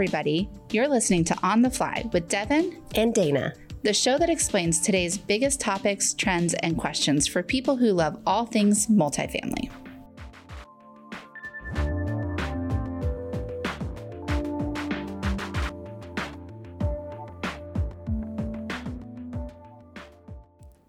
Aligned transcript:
everybody. 0.00 0.48
You're 0.72 0.88
listening 0.88 1.24
to 1.24 1.36
On 1.42 1.60
the 1.60 1.68
Fly 1.68 2.08
with 2.14 2.26
Devin, 2.26 2.82
And 2.94 3.12
Dana. 3.12 3.52
the 3.82 3.92
show 3.92 4.16
that 4.16 4.30
explains 4.30 4.80
today's 4.80 5.18
biggest 5.18 5.60
topics, 5.60 6.14
trends, 6.14 6.54
and 6.54 6.78
questions 6.78 7.26
for 7.26 7.42
people 7.42 7.76
who 7.76 7.92
love 7.92 8.18
all 8.26 8.46
things 8.46 8.86
multifamily. 8.86 9.70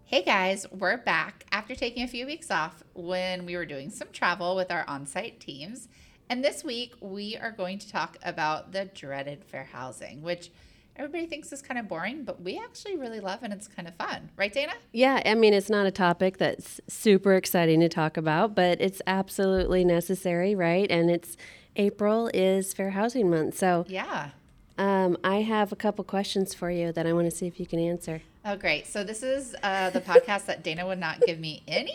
Hey 0.06 0.22
guys, 0.22 0.66
we're 0.70 0.96
back 0.96 1.44
after 1.52 1.74
taking 1.74 2.02
a 2.02 2.08
few 2.08 2.24
weeks 2.24 2.50
off 2.50 2.82
when 2.94 3.44
we 3.44 3.56
were 3.56 3.66
doing 3.66 3.90
some 3.90 4.08
travel 4.10 4.56
with 4.56 4.70
our 4.70 4.86
on 4.88 5.06
site 5.06 5.38
teams. 5.38 5.88
And 6.32 6.42
this 6.42 6.64
week 6.64 6.94
we 7.02 7.36
are 7.36 7.50
going 7.50 7.78
to 7.78 7.92
talk 7.92 8.16
about 8.24 8.72
the 8.72 8.86
dreaded 8.86 9.44
fair 9.44 9.64
housing, 9.70 10.22
which 10.22 10.50
everybody 10.96 11.26
thinks 11.26 11.52
is 11.52 11.60
kind 11.60 11.78
of 11.78 11.88
boring, 11.88 12.24
but 12.24 12.40
we 12.40 12.56
actually 12.58 12.96
really 12.96 13.20
love 13.20 13.40
and 13.42 13.52
it's 13.52 13.68
kind 13.68 13.86
of 13.86 13.94
fun. 13.96 14.30
Right, 14.34 14.50
Dana? 14.50 14.72
Yeah, 14.94 15.20
I 15.26 15.34
mean, 15.34 15.52
it's 15.52 15.68
not 15.68 15.84
a 15.84 15.90
topic 15.90 16.38
that's 16.38 16.80
super 16.88 17.34
exciting 17.34 17.80
to 17.80 17.88
talk 17.90 18.16
about, 18.16 18.54
but 18.54 18.80
it's 18.80 19.02
absolutely 19.06 19.84
necessary, 19.84 20.54
right? 20.54 20.90
And 20.90 21.10
it's 21.10 21.36
April 21.76 22.30
is 22.32 22.72
Fair 22.72 22.92
Housing 22.92 23.28
Month. 23.28 23.58
So 23.58 23.84
Yeah. 23.86 24.30
um, 24.78 25.18
I 25.22 25.42
have 25.42 25.70
a 25.70 25.76
couple 25.76 26.02
questions 26.02 26.54
for 26.54 26.70
you 26.70 26.92
that 26.92 27.06
I 27.06 27.12
want 27.12 27.26
to 27.26 27.30
see 27.30 27.46
if 27.46 27.60
you 27.60 27.66
can 27.66 27.78
answer. 27.78 28.22
Oh, 28.46 28.56
great. 28.56 28.86
So 28.86 29.04
this 29.04 29.22
is 29.22 29.54
uh, 29.62 29.90
the 29.90 30.00
podcast 30.00 30.46
that 30.46 30.62
Dana 30.62 30.86
would 30.86 30.98
not 30.98 31.20
give 31.20 31.38
me 31.38 31.62
any 31.68 31.92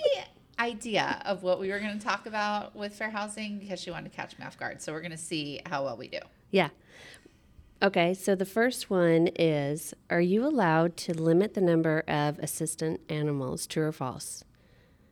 idea 0.59 1.21
of 1.25 1.43
what 1.43 1.59
we 1.59 1.69
were 1.69 1.79
going 1.79 1.97
to 1.97 2.03
talk 2.03 2.25
about 2.25 2.75
with 2.75 2.93
fair 2.93 3.09
housing 3.09 3.59
because 3.59 3.79
she 3.81 3.91
wanted 3.91 4.11
to 4.11 4.15
catch 4.15 4.37
me 4.39 4.45
off 4.45 4.57
guard. 4.57 4.81
So 4.81 4.91
we're 4.93 5.01
going 5.01 5.11
to 5.11 5.17
see 5.17 5.61
how 5.65 5.83
well 5.85 5.97
we 5.97 6.07
do. 6.07 6.19
Yeah. 6.51 6.69
Okay, 7.81 8.13
so 8.15 8.33
the 8.33 8.45
first 8.45 8.89
one 8.89 9.27
is 9.35 9.93
Are 10.09 10.21
you 10.21 10.45
allowed 10.45 10.97
to 10.97 11.13
limit 11.13 11.53
the 11.53 11.61
number 11.61 12.03
of 12.07 12.39
assistant 12.39 13.01
animals, 13.09 13.67
true 13.67 13.85
or 13.85 13.91
false? 13.91 14.43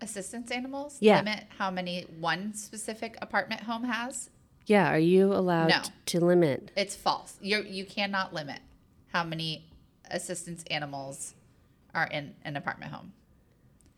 Assistance 0.02 0.50
animals 0.52 0.98
Yeah. 1.00 1.18
limit 1.20 1.44
how 1.58 1.70
many 1.72 2.02
one 2.20 2.54
specific 2.54 3.18
apartment 3.22 3.62
home 3.62 3.84
has. 3.84 4.30
Yeah, 4.66 4.92
are 4.92 4.98
you 5.00 5.32
allowed 5.32 5.70
No. 5.70 5.82
to 6.08 6.20
limit? 6.20 6.72
It's 6.76 6.96
false. 6.96 7.38
You 7.40 7.62
you 7.62 7.86
cannot 7.86 8.34
limit 8.34 8.60
how 9.14 9.24
many 9.24 9.68
assistance 10.10 10.64
animals 10.72 11.36
are 11.94 12.08
in 12.08 12.36
an 12.44 12.56
apartment 12.58 12.92
home. 12.92 13.14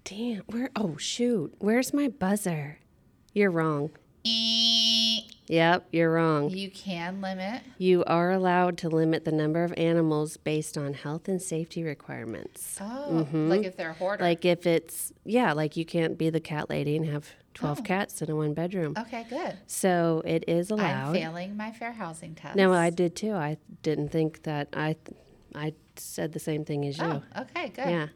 Damn, 0.07 0.43
where? 0.47 0.69
Oh, 0.73 0.95
shoot. 0.95 1.53
Where's 1.59 1.93
my 1.93 2.07
buzzer? 2.07 2.79
You're 3.33 3.51
wrong. 3.51 3.89
Yep, 4.23 5.87
you're 5.91 6.13
wrong. 6.13 6.49
You 6.49 6.71
can 6.71 7.19
limit. 7.19 7.61
You 7.77 8.05
are 8.05 8.31
allowed 8.31 8.77
to 8.79 8.89
limit 8.89 9.25
the 9.25 9.33
number 9.33 9.65
of 9.65 9.73
animals 9.75 10.37
based 10.37 10.77
on 10.77 10.93
health 10.93 11.27
and 11.27 11.41
safety 11.41 11.83
requirements. 11.83 12.77
Oh, 12.79 13.25
mm-hmm. 13.25 13.49
like 13.49 13.63
if 13.65 13.75
they're 13.75 13.89
a 13.89 13.93
hoarder. 13.93 14.23
Like 14.23 14.45
if 14.45 14.65
it's, 14.65 15.11
yeah, 15.25 15.51
like 15.51 15.75
you 15.75 15.83
can't 15.83 16.17
be 16.17 16.29
the 16.29 16.39
cat 16.39 16.69
lady 16.69 16.95
and 16.95 17.05
have 17.05 17.29
12 17.53 17.79
Oh. 17.79 17.81
cats 17.83 18.21
in 18.21 18.29
a 18.29 18.35
one 18.35 18.53
bedroom. 18.53 18.93
okay, 18.97 19.25
good. 19.29 19.57
So 19.67 20.21
it 20.25 20.45
is 20.47 20.71
allowed. 20.71 21.09
I'm 21.09 21.13
failing 21.13 21.57
my 21.57 21.73
fair 21.73 21.91
housing 21.91 22.33
test. 22.33 22.55
No, 22.55 22.73
I 22.73 22.91
did 22.91 23.13
too. 23.13 23.33
I 23.33 23.57
didn't 23.83 24.09
think 24.09 24.43
that 24.43 24.69
I 24.73 24.95
I 25.53 25.73
said 25.97 26.31
the 26.31 26.39
same 26.39 26.63
thing 26.63 26.85
as 26.85 26.97
you. 26.97 27.03
Oh, 27.03 27.23
okay, 27.41 27.69
good. 27.69 27.89
Yeah. 27.89 28.07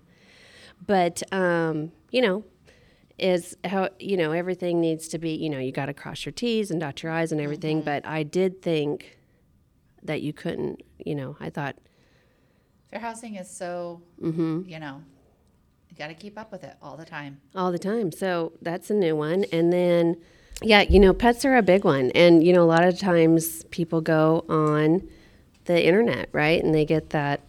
But 0.86 1.22
um, 1.34 1.92
you 2.12 2.22
know, 2.22 2.44
is 3.20 3.56
how 3.66 3.90
you 4.00 4.18
know 4.18 4.32
everything 4.32 4.82
needs 4.82 5.08
to 5.10 5.20
be, 5.20 5.32
you 5.32 5.50
know, 5.50 5.60
you 5.60 5.72
got 5.72 5.86
to 5.88 5.94
cross 5.94 6.26
your 6.26 6.34
T's 6.34 6.72
and 6.72 6.80
dot 6.80 7.04
your 7.04 7.12
I's 7.12 7.32
and 7.32 7.40
everything, 7.42 7.78
Mm-hmm. 7.78 7.86
but 7.86 8.06
I 8.06 8.24
did 8.24 8.62
think 8.62 9.18
that 10.03 10.22
you 10.22 10.34
couldn't, 10.34 10.81
you 10.97 11.14
know, 11.16 11.38
I 11.40 11.50
thought 11.52 11.75
Fair 12.90 13.00
housing 13.00 13.36
is 13.36 13.50
so, 13.50 14.02
Mm-hmm. 14.22 14.64
you 14.68 14.80
know, 14.80 15.02
you 15.90 15.96
got 15.96 16.08
to 16.08 16.14
keep 16.16 16.38
up 16.40 16.52
with 16.52 16.64
it 16.64 16.75
all 16.81 16.97
the 16.97 17.06
time. 17.06 17.40
all 17.56 17.72
the 17.72 17.80
time. 17.80 18.12
So 18.12 18.53
that's 18.62 18.90
a 18.90 18.94
new 18.96 19.16
one. 19.16 19.46
And 19.52 19.72
then 19.72 20.18
yeah, 20.64 20.81
you 20.81 21.00
know, 21.00 21.14
pets 21.14 21.44
are 21.46 21.56
a 21.56 21.62
big 21.62 21.84
one. 21.86 22.12
And 22.12 22.44
you 22.44 22.53
know, 22.53 22.64
a 22.64 22.66
lot 22.66 22.84
of 22.84 22.97
times 23.00 23.64
people 23.72 24.02
go 24.02 24.44
on 24.50 25.08
the 25.66 25.84
internet, 25.86 26.30
right? 26.31 26.62
And 26.64 26.74
they 26.74 26.86
get 26.86 27.12
that 27.12 27.41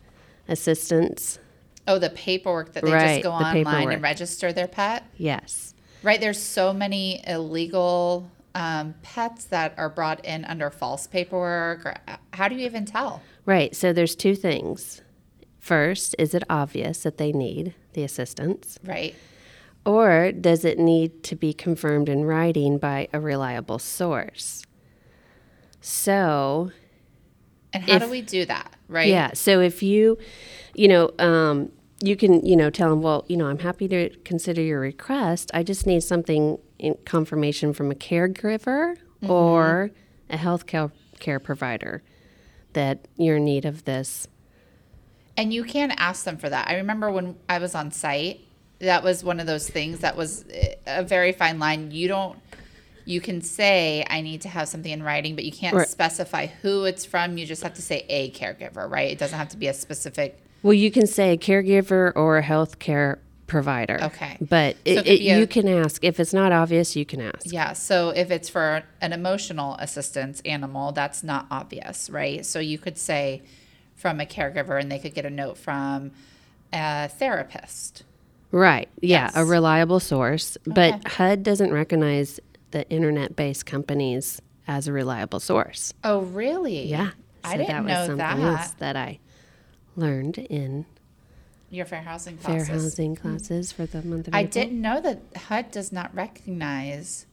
assistance. 0.48 1.38
Oh, 1.88 1.98
the 1.98 2.10
paperwork 2.10 2.74
that 2.74 2.84
they 2.84 2.92
Right, 2.92 3.14
just 3.16 3.24
go 3.24 3.32
online 3.32 3.64
paperwork. 3.64 3.94
and 3.94 4.02
register 4.02 4.52
their 4.52 4.68
pet. 4.68 5.04
Yes. 5.16 5.74
Right. 6.02 6.20
There's 6.20 6.38
so 6.40 6.72
many 6.72 7.22
illegal 7.26 8.30
um, 8.54 8.94
pets 9.02 9.46
that 9.46 9.74
are 9.76 9.88
brought 9.88 10.24
in 10.24 10.44
under 10.44 10.70
false 10.70 11.06
paperwork. 11.06 11.84
Or 11.86 11.96
uh, 12.06 12.16
how 12.32 12.48
do 12.48 12.54
you 12.54 12.64
even 12.66 12.84
tell? 12.84 13.22
Right. 13.46 13.74
So 13.74 13.92
there's 13.92 14.14
two 14.14 14.34
things. 14.36 15.00
First, 15.58 16.14
is 16.18 16.34
it 16.34 16.42
obvious 16.50 17.02
that 17.04 17.18
they 17.18 17.32
need 17.32 17.74
the 17.94 18.02
assistance? 18.04 18.78
Right. 18.84 19.14
Or 19.84 20.30
does 20.32 20.64
it 20.64 20.78
need 20.78 21.22
to 21.24 21.34
be 21.36 21.52
confirmed 21.52 22.08
in 22.08 22.24
writing 22.24 22.78
by 22.78 23.08
a 23.12 23.18
reliable 23.20 23.78
source? 23.80 24.64
So, 25.80 26.70
And 27.74 27.82
how 27.84 27.96
If- 27.96 28.02
do 28.02 28.10
we 28.10 28.20
do 28.20 28.44
that? 28.44 28.74
Right. 28.88 29.08
yeah. 29.08 29.30
So 29.32 29.60
if 29.60 29.82
you, 29.82 30.18
you 30.74 30.88
know, 30.88 31.10
um, 31.18 31.70
you 32.00 32.16
can, 32.16 32.44
you 32.44 32.56
know, 32.56 32.70
tell 32.70 32.90
them, 32.90 33.02
well, 33.02 33.24
you 33.28 33.36
know, 33.36 33.46
I'm 33.46 33.60
happy 33.60 33.86
to 33.88 34.08
consider 34.24 34.60
your 34.60 34.80
request. 34.80 35.50
I 35.54 35.62
just 35.62 35.86
need 35.86 36.02
something 36.02 36.58
in 36.78 36.96
confirmation 37.04 37.72
from 37.72 37.90
a 37.90 37.94
caregiver 37.94 38.96
or 39.28 39.92
a 40.28 40.36
health 40.36 40.66
care, 40.66 40.90
care 41.20 41.38
provider 41.38 42.02
that 42.72 43.06
you're 43.16 43.36
in 43.36 43.44
need 43.44 43.64
of 43.64 43.84
this. 43.84 44.26
And 45.36 45.52
you 45.54 45.62
can 45.64 45.92
ask 45.92 46.24
them 46.24 46.36
for 46.38 46.48
that. 46.48 46.68
I 46.68 46.76
remember 46.76 47.10
when 47.10 47.36
I 47.48 47.58
was 47.58 47.74
on 47.74 47.92
site, 47.92 48.40
that 48.80 49.04
was 49.04 49.22
one 49.22 49.38
of 49.38 49.46
those 49.46 49.68
things 49.68 50.00
that 50.00 50.16
was 50.16 50.44
eh, 50.52 50.74
a 50.86 51.04
very 51.04 51.32
fine 51.32 51.60
line. 51.60 51.92
You 51.92 52.08
don't, 52.08 52.38
you 53.04 53.20
can 53.20 53.40
say, 53.40 54.04
I 54.10 54.20
need 54.22 54.40
to 54.42 54.48
have 54.48 54.68
something 54.68 54.90
in 54.90 55.02
writing, 55.04 55.36
but 55.36 55.44
you 55.44 55.52
can't 55.52 55.76
Right. 55.76 55.88
specify 55.88 56.46
who 56.46 56.84
it's 56.84 57.04
from. 57.04 57.38
You 57.38 57.46
just 57.46 57.62
have 57.62 57.74
to 57.74 57.82
say 57.82 58.04
a 58.08 58.32
caregiver, 58.32 58.90
right? 58.90 59.10
It 59.12 59.18
doesn't 59.18 59.38
have 59.38 59.50
to 59.50 59.56
be 59.56 59.68
a 59.68 59.74
specific. 59.74 60.41
Well, 60.62 60.74
you 60.74 60.90
can 60.90 61.06
say 61.06 61.32
a 61.32 61.36
caregiver 61.36 62.12
or 62.14 62.38
a 62.38 62.42
health 62.42 62.78
care 62.78 63.18
provider. 63.46 63.98
Okay. 64.02 64.38
But 64.40 64.76
So 64.76 64.80
it, 64.84 64.98
it 64.98 65.06
it, 65.06 65.20
a- 65.20 65.40
you 65.40 65.46
can 65.46 65.68
ask. 65.68 66.02
If 66.04 66.18
it's 66.20 66.32
not 66.32 66.52
obvious, 66.52 66.96
you 66.96 67.04
can 67.04 67.20
ask. 67.20 67.52
Yeah. 67.52 67.72
So 67.74 68.10
if 68.10 68.30
it's 68.30 68.48
for 68.48 68.82
an 69.00 69.12
emotional 69.12 69.74
assistance 69.76 70.40
animal, 70.44 70.92
that's 70.92 71.22
not 71.22 71.46
obvious, 71.50 72.08
right? 72.08 72.46
So 72.46 72.58
you 72.60 72.78
could 72.78 72.96
say 72.96 73.42
from 73.96 74.20
a 74.20 74.24
caregiver 74.24 74.80
and 74.80 74.90
they 74.90 74.98
could 74.98 75.14
get 75.14 75.26
a 75.26 75.30
note 75.30 75.58
from 75.58 76.12
a 76.72 77.08
therapist. 77.08 78.04
Right. 78.50 78.88
Yeah, 79.00 79.30
a 79.34 79.44
reliable 79.44 80.00
source. 80.00 80.58
But 80.66 80.94
Okay. 80.94 81.08
HUD 81.14 81.42
doesn't 81.42 81.72
recognize 81.72 82.38
the 82.70 82.88
internet 82.90 83.34
based 83.36 83.64
companies 83.66 84.40
as 84.68 84.88
a 84.88 84.92
reliable 84.92 85.40
source. 85.40 85.92
Oh, 86.04 86.20
really? 86.20 86.86
Yeah. 86.86 87.10
I 87.44 87.56
didn't 87.56 87.68
that 87.68 87.82
was 87.84 87.88
know 87.88 88.06
something 88.16 88.44
that. 88.44 88.60
else 88.60 88.70
that 88.78 88.96
I 88.96 89.18
learned 89.96 90.38
in 90.38 90.86
Your 91.70 91.86
fair 91.86 92.02
housing 92.02 92.36
fair 92.36 92.56
classes. 92.64 92.82
housing 92.82 93.16
classes 93.16 93.72
for 93.72 93.86
the 93.86 94.02
month 94.02 94.28
of 94.28 94.34
I 94.34 94.40
April. 94.40 94.50
didn't 94.50 94.80
know 94.80 95.00
that 95.00 95.22
HUD 95.48 95.70
does 95.70 95.92
not 95.92 96.14
recognize 96.14 97.26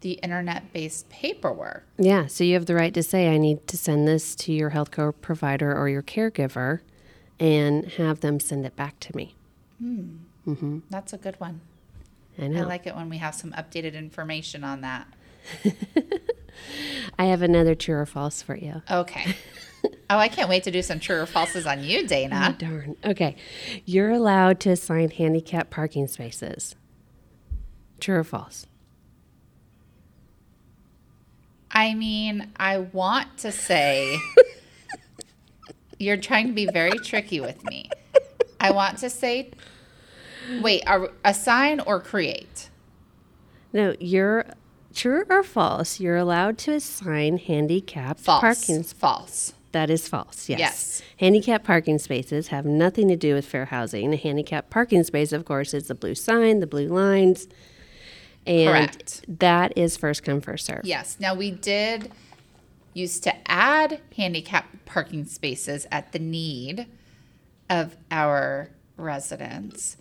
the 0.00 0.12
internet 0.12 0.72
based 0.72 1.08
paperwork. 1.08 1.84
Yeah, 1.98 2.26
so 2.26 2.44
you 2.44 2.54
have 2.54 2.66
the 2.66 2.74
right 2.74 2.94
to 2.94 3.02
say, 3.02 3.28
I 3.34 3.38
need 3.38 3.66
to 3.66 3.76
send 3.76 4.06
this 4.06 4.34
to 4.36 4.52
your 4.52 4.70
healthcare 4.70 5.12
provider 5.20 5.76
or 5.76 5.88
your 5.88 6.02
caregiver 6.02 6.80
and 7.40 7.84
have 7.92 8.20
them 8.20 8.38
send 8.40 8.64
it 8.64 8.76
back 8.76 8.98
to 9.00 9.16
me. 9.16 9.34
Mm. 9.82 10.18
Mm-hmm. 10.46 10.78
That's 10.90 11.12
a 11.12 11.18
good 11.18 11.38
one. 11.40 11.60
I 12.40 12.46
know. 12.48 12.60
I 12.62 12.64
like 12.64 12.86
it 12.86 12.94
when 12.94 13.08
we 13.08 13.18
have 13.18 13.34
some 13.34 13.52
updated 13.52 13.94
information 13.94 14.62
on 14.64 14.80
that. 14.82 15.08
I 17.18 17.24
have 17.26 17.42
another 17.42 17.74
true 17.74 17.96
or 17.96 18.06
false 18.06 18.42
for 18.42 18.56
you. 18.56 18.82
Okay. 18.90 19.34
oh, 20.10 20.18
I 20.18 20.28
can't 20.28 20.48
wait 20.48 20.62
to 20.64 20.70
do 20.70 20.82
some 20.82 21.00
true 21.00 21.16
or 21.20 21.26
falses 21.26 21.70
on 21.70 21.82
you, 21.84 22.00
Oh, 22.04 22.06
Dana. 22.06 22.56
darn. 22.58 22.96
Okay. 23.04 23.36
You're 23.84 24.10
allowed 24.10 24.60
to 24.60 24.70
assign 24.70 25.10
handicap 25.10 25.70
parking 25.70 26.06
spaces. 26.08 26.74
True 28.00 28.16
or 28.18 28.24
false? 28.24 28.66
I 31.70 31.94
mean, 31.94 32.50
I 32.56 32.78
want 32.78 33.38
to 33.38 33.52
say 33.52 34.18
you're 35.98 36.16
trying 36.16 36.46
to 36.48 36.52
be 36.52 36.66
very 36.66 36.98
tricky 36.98 37.40
with 37.40 37.62
me. 37.64 37.90
I 38.60 38.70
want 38.72 38.98
to 38.98 39.10
say, 39.10 39.50
wait, 40.62 40.82
are, 40.86 41.10
assign 41.24 41.80
or 41.80 42.00
create? 42.00 42.70
No, 43.72 43.94
you're 44.00 44.46
true 44.94 45.24
or 45.28 45.42
false. 45.42 46.00
You're 46.00 46.16
allowed 46.16 46.58
to 46.58 46.72
assign 46.74 47.36
handicapped 47.38 48.20
False. 48.20 48.40
parking. 48.40 48.82
False. 48.82 49.52
That 49.72 49.90
is 49.90 50.08
false. 50.08 50.48
Yes. 50.48 50.58
Yes. 50.58 51.02
Handicap 51.18 51.64
parking 51.64 51.98
spaces 51.98 52.48
have 52.48 52.64
nothing 52.64 53.08
to 53.08 53.16
do 53.16 53.34
with 53.34 53.44
fair 53.44 53.66
housing. 53.66 54.12
A 54.12 54.16
handicap 54.16 54.70
parking 54.70 55.04
space, 55.04 55.32
of 55.32 55.44
course, 55.44 55.74
is 55.74 55.88
the 55.88 55.94
blue 55.94 56.14
sign, 56.14 56.60
the 56.60 56.66
blue 56.66 56.88
lines, 56.88 57.48
and 58.46 58.68
Correct. 58.68 59.24
that 59.28 59.76
is 59.76 59.96
first 59.96 60.22
come 60.22 60.40
first 60.40 60.66
serve. 60.66 60.80
Yes. 60.84 61.18
Now 61.20 61.34
we 61.34 61.50
did 61.50 62.10
used 62.94 63.22
to 63.24 63.50
add 63.50 64.00
handicap 64.16 64.66
parking 64.86 65.24
spaces 65.24 65.86
at 65.92 66.12
the 66.12 66.18
need 66.18 66.86
of 67.70 67.96
our 68.10 68.70
residents. 68.96 69.96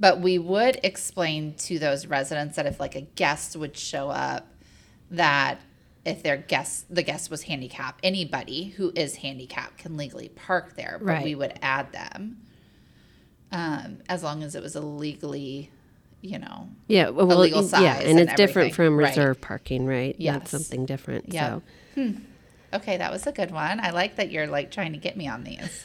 But 0.00 0.20
we 0.20 0.38
would 0.38 0.78
explain 0.82 1.54
to 1.54 1.78
those 1.78 2.06
residents 2.06 2.56
that 2.56 2.66
if 2.66 2.78
like 2.78 2.94
a 2.94 3.00
guest 3.02 3.56
would 3.56 3.76
show 3.76 4.10
up, 4.10 4.46
that 5.10 5.60
if 6.08 6.22
their 6.22 6.36
guest 6.36 6.86
the 6.92 7.02
guest 7.02 7.30
was 7.30 7.42
handicapped, 7.42 8.00
anybody 8.02 8.68
who 8.76 8.92
is 8.94 9.16
handicapped 9.16 9.78
can 9.78 9.96
legally 9.96 10.28
park 10.30 10.74
there. 10.76 10.96
But 10.98 11.06
Right. 11.06 11.24
we 11.24 11.34
would 11.34 11.58
add 11.62 11.92
them. 11.92 12.38
Um, 13.50 13.98
as 14.08 14.22
long 14.22 14.42
as 14.42 14.54
it 14.54 14.62
was 14.62 14.74
a 14.76 14.80
legally, 14.80 15.70
you 16.20 16.38
know, 16.38 16.68
Yeah, 16.86 17.08
well, 17.10 17.38
legal 17.38 17.62
yeah, 17.64 17.98
and 17.98 18.10
and 18.10 18.20
it's 18.20 18.34
different 18.34 18.74
from 18.74 18.96
Right. 18.96 19.08
reserve 19.08 19.40
parking, 19.40 19.86
right? 19.86 20.14
Yes. 20.18 20.34
That's 20.38 20.50
something 20.50 20.84
different. 20.86 21.32
Yeah. 21.32 21.60
So, 21.94 22.14
Okay, 22.74 22.98
that 22.98 23.10
was 23.10 23.26
a 23.26 23.32
good 23.32 23.50
one. 23.50 23.80
I 23.80 23.90
like 23.90 24.16
that 24.16 24.30
you're 24.30 24.46
like 24.46 24.70
trying 24.70 24.92
to 24.92 24.98
get 24.98 25.16
me 25.16 25.26
on 25.26 25.44
these. 25.44 25.84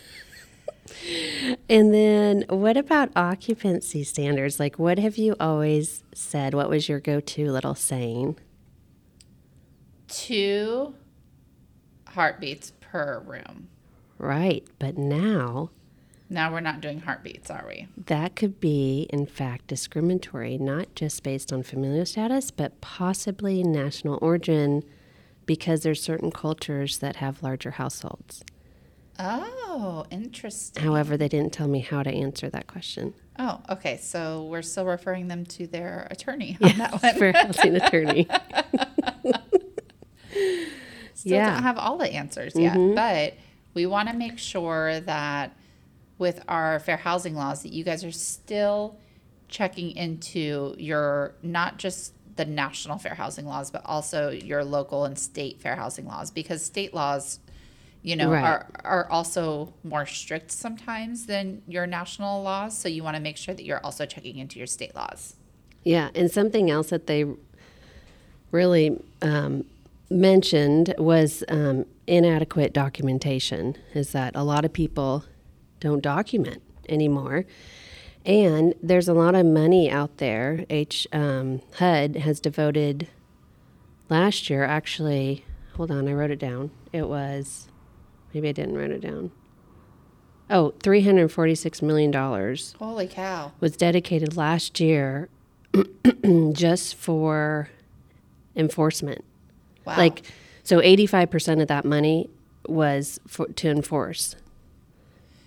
and 1.69 1.93
then 1.93 2.43
what 2.49 2.75
about 2.75 3.09
occupancy 3.15 4.03
standards? 4.03 4.59
Like, 4.59 4.77
what 4.77 4.99
have 4.99 5.17
you 5.17 5.35
always 5.39 6.03
said? 6.13 6.53
What 6.53 6.69
was 6.69 6.89
your 6.89 6.99
go-to 6.99 7.51
little 7.51 7.75
saying? 7.75 8.35
Two 10.13 10.95
heartbeats 12.09 12.71
per 12.81 13.19
room. 13.25 13.69
Right, 14.19 14.63
but 14.79 14.97
now 14.97 15.71
Now 16.29 16.51
we're 16.51 16.59
not 16.61 16.79
doing 16.81 16.99
heartbeats, 17.01 17.49
are 17.49 17.65
we? 17.67 17.87
that 18.05 18.35
could 18.35 18.59
be, 18.59 19.07
in 19.09 19.25
fact, 19.25 19.67
discriminatory, 19.67 20.57
not 20.57 20.93
just 20.95 21.23
based 21.23 21.51
on 21.51 21.63
familial 21.63 22.05
status, 22.05 22.51
but 22.51 22.79
possibly 22.81 23.63
national 23.63 24.19
origin, 24.21 24.83
because 25.45 25.81
there's 25.83 26.01
certain 26.01 26.31
cultures 26.31 26.99
that 26.99 27.17
have 27.17 27.43
larger 27.43 27.71
households. 27.71 28.43
Oh, 29.19 30.05
interesting. 30.09 30.83
However, 30.83 31.17
they 31.17 31.27
didn't 31.27 31.53
tell 31.53 31.67
me 31.67 31.79
how 31.81 32.01
to 32.03 32.09
answer 32.09 32.49
that 32.49 32.65
question. 32.67 33.13
Oh, 33.37 33.61
okay. 33.69 33.97
So 33.97 34.43
we're 34.45 34.61
still 34.61 34.85
referring 34.85 35.27
them 35.27 35.45
to 35.47 35.67
their 35.67 36.07
attorney 36.09 36.57
on 36.61 36.77
that 36.77 37.01
one. 37.03 37.15
For 37.17 37.31
housing 37.31 37.75
attorney. 37.75 38.27
Still 41.15 41.31
Yeah. 41.33 41.45
Mm-hmm. 41.47 41.53
don't 41.55 41.63
have 41.63 41.77
all 41.77 41.97
the 41.97 42.11
answers 42.11 42.55
yet, 42.55 42.77
but 42.95 43.33
we 43.73 43.85
want 43.85 44.09
to 44.09 44.15
make 44.15 44.37
sure 44.39 44.99
that 45.01 45.55
with 46.17 46.43
our 46.47 46.79
fair 46.79 46.97
housing 46.97 47.35
laws 47.35 47.63
that 47.63 47.71
you 47.73 47.83
guys 47.83 48.03
are 48.03 48.11
still 48.11 48.97
checking 49.47 49.91
into 49.95 50.73
your 50.77 51.35
not 51.43 51.77
just 51.77 52.13
the 52.35 52.45
national 52.45 52.97
fair 52.97 53.13
housing 53.13 53.45
laws, 53.45 53.69
but 53.69 53.81
also 53.85 54.29
your 54.31 54.63
local 54.63 55.05
and 55.05 55.17
state 55.19 55.61
fair 55.61 55.75
housing 55.75 56.07
laws 56.07 56.31
because 56.31 56.65
state 56.65 56.93
laws, 56.93 57.39
you 58.01 58.15
know, 58.15 58.31
Right. 58.31 58.43
are 58.43 58.67
are 58.83 59.11
also 59.11 59.73
more 59.83 60.05
strict 60.07 60.49
sometimes 60.51 61.27
than 61.27 61.61
your 61.67 61.85
national 61.85 62.41
laws. 62.41 62.75
So 62.77 62.89
you 62.89 63.03
want 63.03 63.15
to 63.17 63.21
make 63.21 63.37
sure 63.37 63.53
that 63.53 63.63
you're 63.63 63.83
also 63.85 64.05
checking 64.07 64.37
into 64.39 64.57
your 64.57 64.67
state 64.67 64.95
laws. 64.95 65.35
Yeah, 65.83 66.09
and 66.15 66.31
something 66.31 66.71
else 66.71 66.89
that 66.89 67.05
they 67.07 67.25
really 68.51 68.99
um, 69.21 69.65
mentioned 70.13 70.93
was 70.97 71.43
um, 71.49 71.85
inadequate 72.07 72.73
documentation. 72.73 73.77
Is 73.93 74.11
that 74.11 74.35
a 74.35 74.43
lot 74.43 74.65
of 74.65 74.73
people 74.73 75.25
don't 75.79 76.01
document 76.01 76.61
anymore, 76.87 77.45
and 78.25 78.73
there's 78.81 79.07
a 79.07 79.13
lot 79.13 79.35
of 79.35 79.45
money 79.45 79.89
out 79.89 80.17
there. 80.17 80.65
H 80.69 81.07
um, 81.11 81.61
HUD 81.75 82.17
has 82.17 82.39
devoted 82.39 83.07
last 84.09 84.49
year. 84.49 84.63
Actually, 84.63 85.45
hold 85.75 85.91
on, 85.91 86.07
I 86.07 86.13
wrote 86.13 86.31
it 86.31 86.39
down. 86.39 86.71
It 86.91 87.07
was 87.07 87.67
maybe 88.33 88.49
I 88.49 88.51
didn't 88.51 88.77
write 88.77 88.91
it 88.91 89.01
down. 89.01 89.31
Oh, 90.49 90.73
$346 90.79 91.81
million 91.81 92.13
Holy 92.13 93.07
cow. 93.07 93.53
was 93.59 93.77
dedicated 93.77 94.35
last 94.35 94.79
year 94.79 95.29
just 96.51 96.95
for 96.95 97.69
enforcement. 98.55 99.23
Wow. 99.85 99.97
Like, 99.97 100.23
so 100.63 100.79
85% 100.79 101.61
of 101.61 101.67
that 101.67 101.85
money 101.85 102.29
was 102.67 103.19
for, 103.27 103.47
to 103.47 103.69
enforce, 103.69 104.35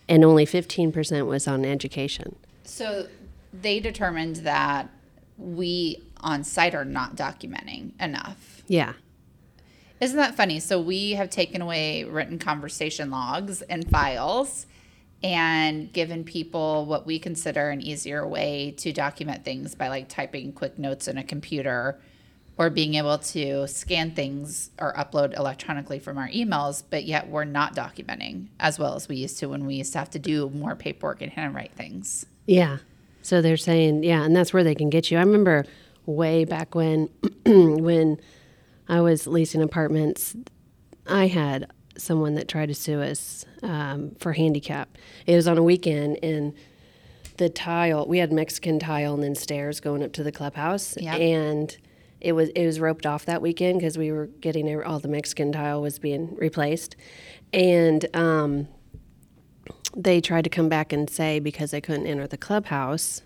and 0.09 0.25
only 0.25 0.47
15% 0.47 1.27
was 1.27 1.49
on 1.49 1.65
education. 1.65 2.37
So 2.65 3.09
they 3.53 3.81
determined 3.81 4.37
that 4.37 4.91
we 5.39 6.03
on 6.21 6.45
site 6.45 6.75
are 6.75 6.85
not 6.85 7.17
documenting 7.17 7.93
enough. 8.01 8.63
Yeah. 8.69 8.95
Isn't 10.01 10.17
that 10.17 10.37
funny? 10.37 10.61
So 10.61 10.81
we 10.81 11.13
have 11.13 11.31
taken 11.31 11.63
away 11.63 12.05
written 12.05 12.39
conversation 12.39 13.11
logs 13.11 13.63
and 13.63 13.89
files 13.89 14.67
and 15.23 15.91
given 15.93 16.25
people 16.25 16.85
what 16.85 17.07
we 17.07 17.19
consider 17.19 17.71
an 17.71 17.81
easier 17.81 18.27
way 18.27 18.75
to 18.79 18.93
document 18.93 19.45
things 19.45 19.75
by 19.75 19.89
like 19.89 20.09
typing 20.09 20.53
quick 20.53 20.79
notes 20.79 21.09
in 21.09 21.17
a 21.17 21.25
computer 21.25 21.99
or 22.59 22.71
being 22.71 22.95
able 22.95 23.19
to 23.19 23.67
scan 23.69 24.13
things 24.13 24.71
or 24.79 24.95
upload 24.95 25.37
electronically 25.37 25.99
from 25.99 26.17
our 26.17 26.29
emails, 26.29 26.83
but 26.89 27.05
yet 27.05 27.29
we're 27.29 27.45
not 27.45 27.75
documenting 27.77 28.47
as 28.59 28.79
well 28.79 28.95
as 28.95 29.09
we 29.09 29.17
used 29.17 29.39
to 29.39 29.47
when 29.49 29.67
we 29.67 29.75
used 29.75 29.93
to 29.93 29.99
have 29.99 30.09
to 30.11 30.19
do 30.19 30.49
more 30.51 30.75
paperwork 30.75 31.21
and 31.21 31.33
handwrite 31.33 31.73
things. 31.75 32.25
Yeah. 32.47 32.79
So 33.23 33.43
they're 33.43 33.57
saying, 33.59 34.05
yeah, 34.05 34.23
and 34.23 34.35
that's 34.35 34.53
where 34.55 34.65
they 34.65 34.75
can 34.75 34.89
get 34.89 35.11
you. 35.11 35.19
I 35.19 35.21
remember 35.21 35.67
way 36.07 36.45
back 36.45 36.75
when, 36.75 37.11
when 37.45 38.19
I 38.89 39.01
was 39.01 39.27
leasing 39.27 39.63
apartments, 39.63 40.35
I 41.07 41.27
had 41.27 41.71
someone 41.99 42.35
that 42.35 42.47
tried 42.49 42.67
to 42.67 42.75
sue 42.75 43.03
us 43.03 43.45
um, 43.63 44.13
for 44.19 44.33
handicap. 44.33 44.97
It 45.27 45.35
was 45.35 45.49
on 45.49 45.59
a 45.59 45.63
weekend, 45.63 46.19
and 46.23 46.55
the 47.37 47.49
tile 47.49 48.07
we 48.07 48.19
had 48.19 48.33
Mexican 48.33 48.79
tile 48.79 49.15
and 49.15 49.23
then 49.23 49.35
stairs 49.35 49.81
going 49.81 50.03
up 50.03 50.13
to 50.15 50.23
the 50.23 50.33
clubhouse, 50.33 50.97
Yep. 51.01 51.21
and 51.21 51.77
it 52.21 52.33
was 52.33 52.49
it 52.51 52.67
was 52.67 52.81
roped 52.81 53.07
off 53.07 53.25
that 53.27 53.43
weekend 53.43 53.81
because 53.81 53.99
we 53.99 54.11
were 54.13 54.27
getting 54.27 54.83
all 54.83 54.99
the 54.99 55.09
Mexican 55.09 55.53
tile 55.53 55.83
was 55.83 55.99
being 55.99 56.35
replaced, 56.37 56.97
and 57.53 58.07
um, 58.15 58.69
they 59.97 60.21
tried 60.21 60.45
to 60.45 60.51
come 60.51 60.69
back 60.69 60.93
and 60.93 61.09
say 61.09 61.39
because 61.39 61.71
they 61.71 61.81
couldn't 61.81 62.07
enter 62.07 62.27
the 62.27 62.37
clubhouse 62.37 63.23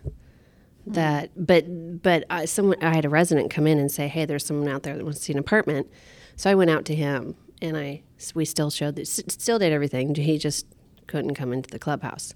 that 0.86 1.30
but 1.36 2.02
but 2.02 2.24
I, 2.30 2.44
someone 2.46 2.82
I 2.82 2.94
had 2.94 3.04
a 3.04 3.08
resident 3.08 3.50
come 3.50 3.66
in 3.66 3.78
and 3.78 3.90
say 3.90 4.08
hey 4.08 4.24
there's 4.24 4.44
someone 4.44 4.68
out 4.68 4.82
there 4.82 4.96
that 4.96 5.04
wants 5.04 5.20
to 5.20 5.24
see 5.26 5.32
an 5.32 5.38
apartment. 5.38 5.90
So 6.36 6.50
I 6.50 6.54
went 6.54 6.70
out 6.70 6.84
to 6.86 6.94
him 6.94 7.36
and 7.60 7.76
I 7.76 8.02
we 8.34 8.44
still 8.44 8.70
showed 8.70 8.96
this 8.96 9.20
still 9.28 9.58
did 9.58 9.72
everything. 9.72 10.14
He 10.14 10.38
just 10.38 10.66
couldn't 11.06 11.34
come 11.34 11.52
into 11.52 11.70
the 11.70 11.78
clubhouse. 11.78 12.34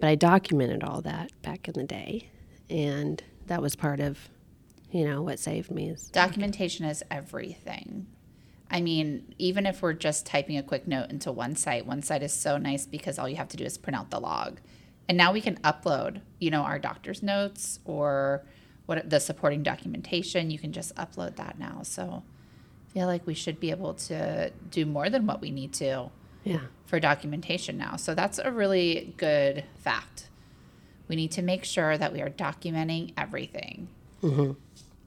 But 0.00 0.08
I 0.08 0.14
documented 0.14 0.82
all 0.82 1.00
that 1.02 1.30
back 1.42 1.68
in 1.68 1.74
the 1.74 1.84
day 1.84 2.30
and 2.70 3.22
that 3.46 3.60
was 3.60 3.76
part 3.76 4.00
of 4.00 4.28
you 4.92 5.04
know 5.04 5.22
what 5.22 5.38
saved 5.38 5.70
me 5.70 5.90
is 5.90 6.08
Documentation 6.08 6.86
is 6.86 7.02
everything. 7.10 8.06
I 8.70 8.80
mean, 8.80 9.34
even 9.38 9.66
if 9.66 9.82
we're 9.82 9.92
just 9.92 10.24
typing 10.24 10.56
a 10.56 10.62
quick 10.62 10.88
note 10.88 11.10
into 11.10 11.30
OneSite, 11.30 11.84
one 11.84 12.02
site 12.02 12.22
is 12.22 12.32
so 12.32 12.56
nice 12.56 12.86
because 12.86 13.18
all 13.18 13.28
you 13.28 13.36
have 13.36 13.48
to 13.48 13.56
do 13.58 13.64
is 13.64 13.76
print 13.76 13.98
out 13.98 14.10
the 14.10 14.18
log. 14.18 14.60
And 15.08 15.18
now 15.18 15.32
we 15.32 15.42
can 15.42 15.56
upload, 15.56 16.22
you 16.38 16.50
know, 16.50 16.62
our 16.62 16.78
doctor's 16.78 17.22
notes 17.22 17.80
or 17.84 18.44
what 18.86 19.10
the 19.10 19.20
supporting 19.20 19.62
documentation. 19.62 20.50
You 20.50 20.58
can 20.58 20.72
just 20.72 20.94
upload 20.96 21.36
that 21.36 21.58
now. 21.58 21.82
So 21.82 22.22
I 22.88 22.92
feel 22.92 23.06
like 23.06 23.26
we 23.26 23.34
should 23.34 23.60
be 23.60 23.70
able 23.70 23.94
to 23.94 24.50
do 24.70 24.86
more 24.86 25.10
than 25.10 25.26
what 25.26 25.40
we 25.40 25.50
need 25.50 25.72
to 25.74 26.10
yeah 26.44 26.60
for 26.86 27.00
documentation 27.00 27.78
now. 27.78 27.96
So 27.96 28.14
that's 28.14 28.38
a 28.38 28.50
really 28.50 29.14
good 29.16 29.64
fact. 29.78 30.28
We 31.08 31.16
need 31.16 31.32
to 31.32 31.42
make 31.42 31.64
sure 31.64 31.96
that 31.98 32.12
we 32.12 32.20
are 32.20 32.30
documenting 32.30 33.12
everything, 33.16 33.88
mm-hmm. 34.22 34.52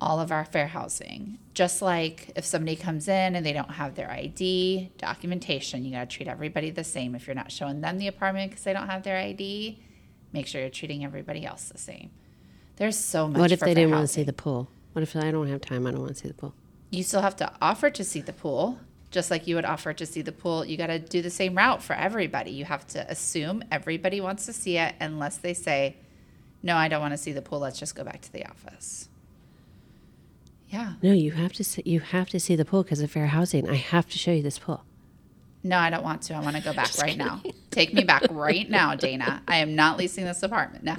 All 0.02 0.20
of 0.20 0.32
our 0.32 0.46
fair 0.46 0.68
housing. 0.68 1.40
Just 1.54 1.82
like 1.82 2.32
if 2.36 2.46
somebody 2.46 2.76
comes 2.76 3.08
in 3.08 3.36
and 3.36 3.46
they 3.46 3.54
don't 3.54 3.72
have 3.72 3.96
their 3.96 4.12
ID, 4.12 4.92
documentation, 4.98 5.86
you 5.86 5.92
got 5.92 6.10
to 6.10 6.16
treat 6.16 6.28
everybody 6.28 6.70
the 6.70 6.84
same. 6.84 7.16
If 7.16 7.28
you're 7.28 7.36
not 7.36 7.52
showing 7.52 7.82
them 7.82 7.98
the 7.98 8.08
apartment 8.08 8.52
because 8.52 8.64
they 8.66 8.74
don't 8.74 8.90
have 8.90 9.04
their 9.04 9.18
ID, 9.18 9.80
make 10.34 10.48
sure 10.48 10.62
you're 10.62 10.70
treating 10.70 11.06
everybody 11.06 11.46
else 11.46 11.70
the 11.70 11.78
same. 11.78 12.12
There's 12.78 12.98
so 12.98 13.28
much. 13.28 13.40
what 13.40 13.52
if 13.52 13.62
they 13.62 13.74
didn't 13.74 13.92
want 13.92 14.08
to 14.08 14.14
see 14.14 14.24
the 14.24 14.34
pool 14.34 14.70
what 14.92 15.02
if 15.02 15.16
I 15.16 15.32
don't 15.32 15.48
have 15.48 15.62
time 15.62 15.88
I 15.88 15.92
don't 15.92 16.02
want 16.02 16.14
to 16.14 16.22
see 16.22 16.28
the 16.28 16.34
pool 16.34 16.54
you 16.90 17.04
still 17.04 17.22
have 17.22 17.36
to 17.38 17.52
offer 17.62 17.90
to 17.90 18.04
see 18.04 18.22
the 18.22 18.34
pool 18.34 18.80
just 19.12 19.32
like 19.32 19.48
you 19.48 19.56
would 19.56 19.66
offer 19.66 19.94
to 19.94 20.06
see 20.06 20.22
the 20.22 20.32
pool 20.32 20.66
you 20.66 20.76
got 20.78 20.88
to 20.88 21.00
do 21.00 21.22
the 21.22 21.30
same 21.30 21.56
route 21.56 21.82
for 21.82 21.94
everybody 21.94 22.52
you 22.52 22.66
have 22.66 22.86
to 22.88 23.10
assume 23.10 23.64
everybody 23.72 24.20
wants 24.20 24.46
to 24.46 24.54
see 24.54 24.78
it 24.78 24.94
unless 25.00 25.38
they 25.38 25.54
say 25.54 25.96
no 26.64 26.76
i 26.76 26.88
don't 26.88 27.02
want 27.02 27.14
to 27.14 27.18
see 27.18 27.32
the 27.32 27.42
pool 27.42 27.60
let's 27.60 27.80
just 27.80 27.96
go 27.96 28.04
back 28.04 28.22
to 28.22 28.32
the 28.32 28.46
office 28.46 29.08
yeah 30.76 30.94
no 31.02 31.12
you 31.12 31.32
have 31.32 31.54
to 31.54 31.64
see, 31.64 31.82
you 31.86 32.00
have 32.00 32.30
to 32.30 32.40
see 32.40 32.56
the 32.56 32.66
pool 32.66 32.84
because 32.84 33.02
of 33.02 33.10
fair 33.12 33.28
housing 33.28 33.64
I 33.70 33.76
have 33.76 34.08
to 34.10 34.18
show 34.18 34.32
you 34.32 34.44
this 34.50 34.60
pool 34.60 34.84
no 35.64 35.78
i 35.78 35.90
don't 35.90 36.04
want 36.04 36.22
to 36.24 36.34
i 36.34 36.40
want 36.40 36.56
to 36.56 36.62
go 36.62 36.74
back 36.74 36.92
right 36.98 37.18
now 37.18 37.42
take 37.72 37.94
me 37.94 38.04
back 38.04 38.24
right 38.30 38.70
now 38.70 38.96
dana 38.96 39.42
i 39.48 39.58
am 39.58 39.76
not 39.76 39.98
leasing 39.98 40.26
this 40.26 40.44
apartment 40.44 40.84
no 40.84 40.96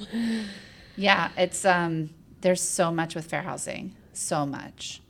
yeah 0.97 1.31
it's 1.37 1.65
um 1.65 2.11
there's 2.41 2.61
so 2.61 2.91
much 2.93 3.15
with 3.15 3.27
fair 3.27 3.43
housing 3.43 3.95
so 4.13 4.47
much 4.47 5.03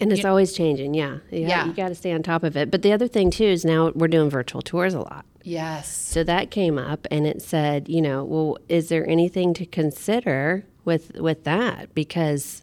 And 0.00 0.12
it's 0.12 0.24
always 0.24 0.54
changing. 0.54 0.94
Yeah. 0.94 1.18
Yeah. 1.30 1.48
Yeah. 1.48 1.66
You 1.66 1.72
got 1.74 1.88
to 1.88 1.94
stay 1.94 2.12
on 2.12 2.22
top 2.22 2.42
of 2.42 2.56
it. 2.56 2.70
But 2.70 2.80
the 2.80 2.92
other 2.92 3.06
thing, 3.06 3.30
too, 3.30 3.44
is 3.56 3.64
now 3.66 3.92
we're 3.94 4.08
doing 4.08 4.30
virtual 4.30 4.62
tours 4.62 4.94
a 4.94 5.00
lot. 5.00 5.24
Yes. 5.42 5.94
So 5.94 6.24
that 6.24 6.50
came 6.50 6.78
up 6.78 7.06
and 7.10 7.26
it 7.26 7.42
said, 7.42 7.86
you 7.88 8.00
know, 8.00 8.24
well, 8.24 8.56
is 8.68 8.88
there 8.88 9.06
anything 9.06 9.52
to 9.54 9.66
consider 9.66 10.64
with 10.86 11.04
with 11.20 11.44
that 11.44 11.94
because 11.94 12.62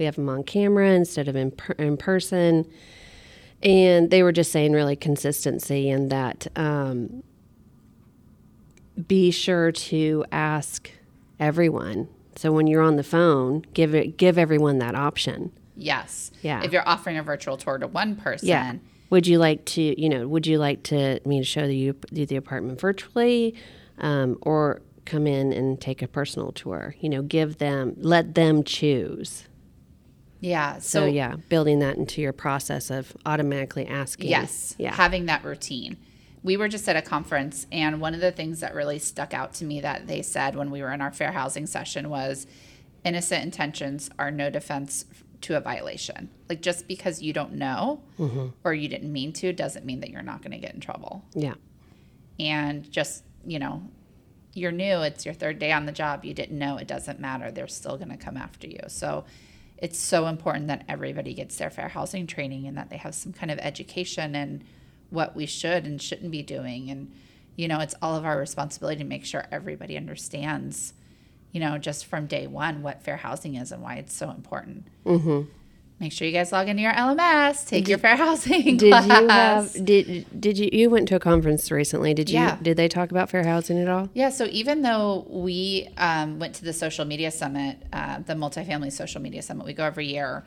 we 0.00 0.06
have 0.06 0.16
them 0.16 0.28
on 0.28 0.42
camera 0.42 0.90
instead 0.90 1.28
of 1.28 1.36
in, 1.36 1.52
per, 1.52 1.74
in 1.74 1.96
person. 1.96 2.66
And 3.62 4.10
they 4.10 4.24
were 4.24 4.32
just 4.32 4.50
saying 4.50 4.72
really 4.72 4.96
consistency 4.96 5.90
and 5.90 6.10
that 6.10 6.48
um, 6.56 7.22
be 9.06 9.30
sure 9.30 9.70
to 9.70 10.24
ask 10.32 10.90
everyone. 11.38 12.08
So 12.36 12.50
when 12.50 12.66
you're 12.66 12.82
on 12.82 12.96
the 12.96 13.04
phone, 13.04 13.64
give 13.74 13.94
it 13.94 14.16
give 14.16 14.38
everyone 14.38 14.78
that 14.78 14.94
option. 14.94 15.52
Yes. 15.76 16.30
Yeah. 16.42 16.62
If 16.62 16.72
you're 16.72 16.88
offering 16.88 17.18
a 17.18 17.22
virtual 17.22 17.58
tour 17.58 17.76
to 17.78 17.86
one 17.86 18.16
person, 18.16 18.48
Yeah. 18.48 18.74
Would 19.10 19.26
you 19.26 19.38
like 19.38 19.64
to, 19.66 20.00
you 20.00 20.08
know, 20.08 20.26
would 20.28 20.46
you 20.46 20.58
like 20.58 20.84
to 20.84 21.20
me 21.26 21.40
to 21.40 21.44
show 21.44 21.64
you 21.64 21.96
the, 22.12 22.24
the 22.24 22.36
apartment 22.36 22.80
virtually, 22.80 23.56
um, 23.98 24.38
or 24.42 24.82
come 25.04 25.26
in 25.26 25.52
and 25.52 25.80
take 25.80 26.00
a 26.00 26.06
personal 26.06 26.52
tour? 26.52 26.94
You 27.00 27.08
know, 27.08 27.22
give 27.22 27.58
them, 27.58 27.94
let 27.98 28.36
them 28.36 28.62
choose. 28.62 29.48
Yeah. 30.40 30.74
So, 30.78 31.00
So, 31.00 31.04
yeah, 31.06 31.36
building 31.48 31.78
that 31.80 31.96
into 31.96 32.20
your 32.20 32.32
process 32.32 32.90
of 32.90 33.16
automatically 33.26 33.86
asking. 33.86 34.28
yes, 34.30 34.74
Yeah. 34.78 34.94
having 34.94 35.26
that 35.26 35.44
routine. 35.44 35.96
We 36.42 36.56
were 36.56 36.68
just 36.68 36.88
at 36.88 36.96
a 36.96 37.02
conference, 37.02 37.66
and 37.70 38.00
one 38.00 38.14
of 38.14 38.20
the 38.20 38.32
things 38.32 38.60
that 38.60 38.74
really 38.74 38.98
stuck 38.98 39.34
out 39.34 39.52
to 39.54 39.64
me 39.64 39.80
that 39.82 40.06
they 40.06 40.22
said 40.22 40.56
when 40.56 40.70
we 40.70 40.80
were 40.80 40.90
in 40.92 41.02
our 41.02 41.12
fair 41.12 41.32
housing 41.32 41.66
session 41.66 42.08
was 42.08 42.46
innocent 43.04 43.44
intentions 43.44 44.08
are 44.18 44.30
no 44.30 44.48
defense 44.50 45.04
to 45.42 45.56
a 45.56 45.60
violation. 45.60 46.30
Like 46.48 46.62
just 46.62 46.86
because 46.88 47.20
you 47.22 47.32
don't 47.32 47.52
know 47.54 48.00
Mm-hmm. 48.18 48.46
or 48.64 48.72
you 48.74 48.88
didn't 48.88 49.12
mean 49.12 49.32
to 49.34 49.52
doesn't 49.52 49.84
mean 49.84 50.00
that 50.00 50.10
you're 50.10 50.22
not 50.22 50.40
going 50.42 50.52
to 50.52 50.58
get 50.58 50.74
in 50.74 50.80
trouble. 50.80 51.24
yeah. 51.34 51.54
and 52.38 52.90
just 52.90 53.24
you 53.44 53.58
know 53.58 53.82
you're 54.52 54.72
new 54.72 55.00
it's 55.02 55.24
your 55.24 55.34
third 55.34 55.58
day 55.58 55.72
on 55.72 55.86
the 55.86 55.92
job 55.92 56.24
you 56.24 56.34
didn't 56.34 56.58
know 56.58 56.76
it 56.76 56.86
doesn't 56.88 57.20
matter 57.20 57.50
they're 57.50 57.68
still 57.68 57.96
going 57.96 58.10
to 58.10 58.16
come 58.16 58.36
after 58.36 58.66
you 58.66 58.80
so 58.88 59.24
it's 59.80 59.98
so 59.98 60.26
important 60.26 60.66
that 60.68 60.84
everybody 60.88 61.34
gets 61.34 61.56
their 61.56 61.70
fair 61.70 61.88
housing 61.88 62.26
training 62.26 62.66
and 62.66 62.76
that 62.76 62.90
they 62.90 62.96
have 62.96 63.14
some 63.14 63.32
kind 63.32 63.50
of 63.50 63.58
education 63.58 64.34
and 64.34 64.62
what 65.10 65.34
we 65.34 65.46
should 65.46 65.86
and 65.86 66.00
shouldn't 66.00 66.30
be 66.30 66.42
doing 66.42 66.90
and 66.90 67.10
you 67.56 67.66
know 67.66 67.80
it's 67.80 67.94
all 68.00 68.14
of 68.14 68.24
our 68.24 68.38
responsibility 68.38 68.98
to 68.98 69.04
make 69.04 69.24
sure 69.24 69.44
everybody 69.50 69.96
understands 69.96 70.94
you 71.52 71.60
know 71.60 71.78
just 71.78 72.06
from 72.06 72.26
day 72.26 72.46
one 72.46 72.82
what 72.82 73.02
fair 73.02 73.16
housing 73.16 73.56
is 73.56 73.72
and 73.72 73.82
why 73.82 73.96
it's 73.96 74.14
so 74.14 74.30
important 74.30 74.86
Mm-hmm. 75.04 75.42
Make 76.00 76.12
sure 76.12 76.26
you 76.26 76.32
guys 76.32 76.50
log 76.50 76.66
into 76.68 76.82
your 76.82 76.92
lms 76.92 77.66
take 77.68 77.86
your 77.86 77.98
fair 77.98 78.16
housing 78.16 78.76
Did 78.78 78.90
class. 78.90 79.06
you 79.06 79.28
have, 79.28 79.84
did, 79.84 80.40
did 80.40 80.58
you, 80.58 80.70
you 80.72 80.88
went 80.90 81.06
to 81.08 81.16
a 81.16 81.20
conference 81.20 81.70
recently. 81.70 82.14
Did 82.14 82.30
you, 82.30 82.38
Yeah. 82.38 82.56
did 82.60 82.76
they 82.76 82.88
talk 82.88 83.10
about 83.10 83.28
fair 83.30 83.44
housing 83.44 83.78
at 83.78 83.88
all? 83.88 84.08
Yeah, 84.14 84.30
so 84.30 84.46
even 84.50 84.82
though 84.82 85.26
we 85.28 85.88
um, 85.98 86.38
went 86.38 86.54
to 86.56 86.64
the 86.64 86.72
social 86.72 87.04
media 87.04 87.30
summit, 87.30 87.76
uh, 87.92 88.20
the 88.20 88.32
multifamily 88.34 88.92
social 88.92 89.20
media 89.20 89.42
summit, 89.42 89.66
we 89.66 89.74
go 89.74 89.84
every 89.84 90.06
year. 90.06 90.44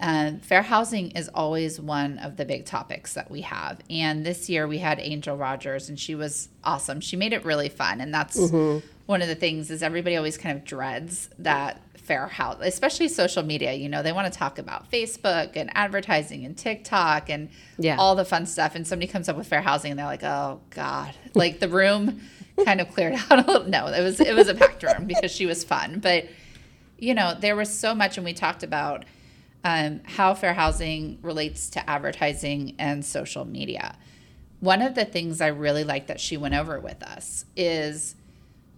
Um, 0.00 0.38
fair 0.40 0.62
housing 0.62 1.10
is 1.12 1.28
always 1.34 1.80
one 1.80 2.18
of 2.18 2.36
the 2.36 2.44
big 2.44 2.64
topics 2.64 3.14
that 3.14 3.30
we 3.30 3.40
have. 3.42 3.80
And 3.90 4.24
this 4.24 4.48
year 4.48 4.66
we 4.68 4.78
had 4.78 4.98
Angel 5.00 5.36
Rogers, 5.36 5.88
and 5.88 5.98
she 5.98 6.14
was 6.14 6.48
awesome. 6.64 7.00
She 7.00 7.16
made 7.16 7.32
it 7.32 7.44
really 7.44 7.68
fun, 7.68 8.00
and 8.00 8.12
that's 8.14 8.38
one 9.06 9.20
of 9.22 9.28
the 9.28 9.34
things 9.34 9.70
is 9.70 9.82
everybody 9.82 10.16
always 10.16 10.38
kind 10.38 10.56
of 10.56 10.64
dreads 10.64 11.28
that 11.38 11.80
fair 12.12 12.26
house, 12.26 12.58
especially 12.60 13.08
social 13.08 13.42
media. 13.42 13.72
You 13.72 13.88
know, 13.88 14.02
they 14.02 14.12
want 14.12 14.30
to 14.30 14.38
talk 14.38 14.58
about 14.58 14.90
Facebook 14.90 15.56
and 15.56 15.70
advertising 15.74 16.44
and 16.44 16.56
TikTok 16.56 17.30
and 17.30 17.48
Yeah. 17.78 17.96
all 17.98 18.14
the 18.14 18.24
fun 18.26 18.44
stuff. 18.44 18.74
And 18.74 18.86
somebody 18.86 19.10
comes 19.10 19.28
up 19.30 19.36
with 19.36 19.46
fair 19.46 19.62
housing, 19.62 19.92
and 19.92 19.98
they're 19.98 20.06
like, 20.06 20.22
"Oh 20.22 20.60
God!" 20.70 21.14
Like 21.34 21.58
the 21.60 21.68
room 21.68 22.20
kind 22.66 22.80
of 22.82 22.90
cleared 22.92 23.14
out. 23.14 23.30
a 23.30 23.36
little. 23.50 23.64
No, 23.68 23.86
it 23.86 24.02
was 24.02 24.20
it 24.20 24.34
was 24.34 24.48
a 24.48 24.54
packed 24.54 24.82
room 24.82 25.06
because 25.06 25.30
she 25.32 25.46
was 25.46 25.64
fun, 25.64 26.00
but 26.00 26.26
you 26.98 27.14
know, 27.14 27.34
there 27.38 27.56
was 27.56 27.70
so 27.76 27.94
much, 27.94 28.18
and 28.18 28.24
we 28.26 28.32
talked 28.34 28.62
about 28.62 29.04
um, 29.64 30.00
how 30.04 30.34
fair 30.34 30.52
housing 30.52 31.18
relates 31.22 31.70
to 31.70 31.90
advertising 31.90 32.74
and 32.78 33.04
social 33.04 33.44
media. 33.46 33.96
One 34.60 34.82
of 34.82 34.94
the 34.94 35.04
things 35.06 35.40
I 35.40 35.48
really 35.48 35.82
like 35.82 36.06
that 36.08 36.20
she 36.20 36.36
went 36.36 36.54
over 36.54 36.78
with 36.78 37.02
us 37.02 37.46
is 37.56 38.14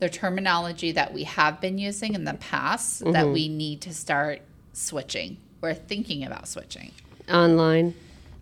the 0.01 0.09
terminology 0.09 0.93
that 0.93 1.13
we 1.15 1.25
have 1.25 1.61
been 1.61 1.79
using 1.79 2.15
in 2.15 2.25
the 2.25 2.35
past 2.35 3.05
that 3.13 3.29
we 3.29 3.49
need 3.49 3.81
to 3.83 3.95
start 3.95 4.41
switching. 4.73 5.37
We're 5.61 5.75
thinking 5.75 6.25
about 6.25 6.47
switching 6.49 6.91
Online. 7.33 7.95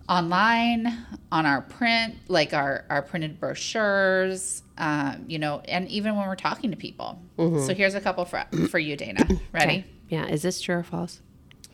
online 0.08 1.06
on 1.30 1.46
our 1.46 1.60
print 1.60 2.16
like 2.26 2.52
our 2.52 2.84
our 2.90 3.00
printed 3.02 3.38
brochures 3.38 4.62
um, 4.78 5.24
you 5.28 5.38
know 5.38 5.60
and 5.66 5.88
even 5.88 6.16
when 6.16 6.26
we're 6.26 6.34
talking 6.34 6.70
to 6.72 6.76
people 6.76 7.20
so 7.36 7.72
here's 7.74 7.94
a 7.94 8.00
couple 8.00 8.24
for 8.24 8.44
for 8.68 8.78
you 8.80 8.96
dana 8.96 9.24
ready 9.52 9.64
Okay. 9.80 9.84
Yeah. 10.08 10.26
Is 10.26 10.42
this 10.42 10.60
true 10.60 10.76
or 10.76 10.82
false? 10.82 11.20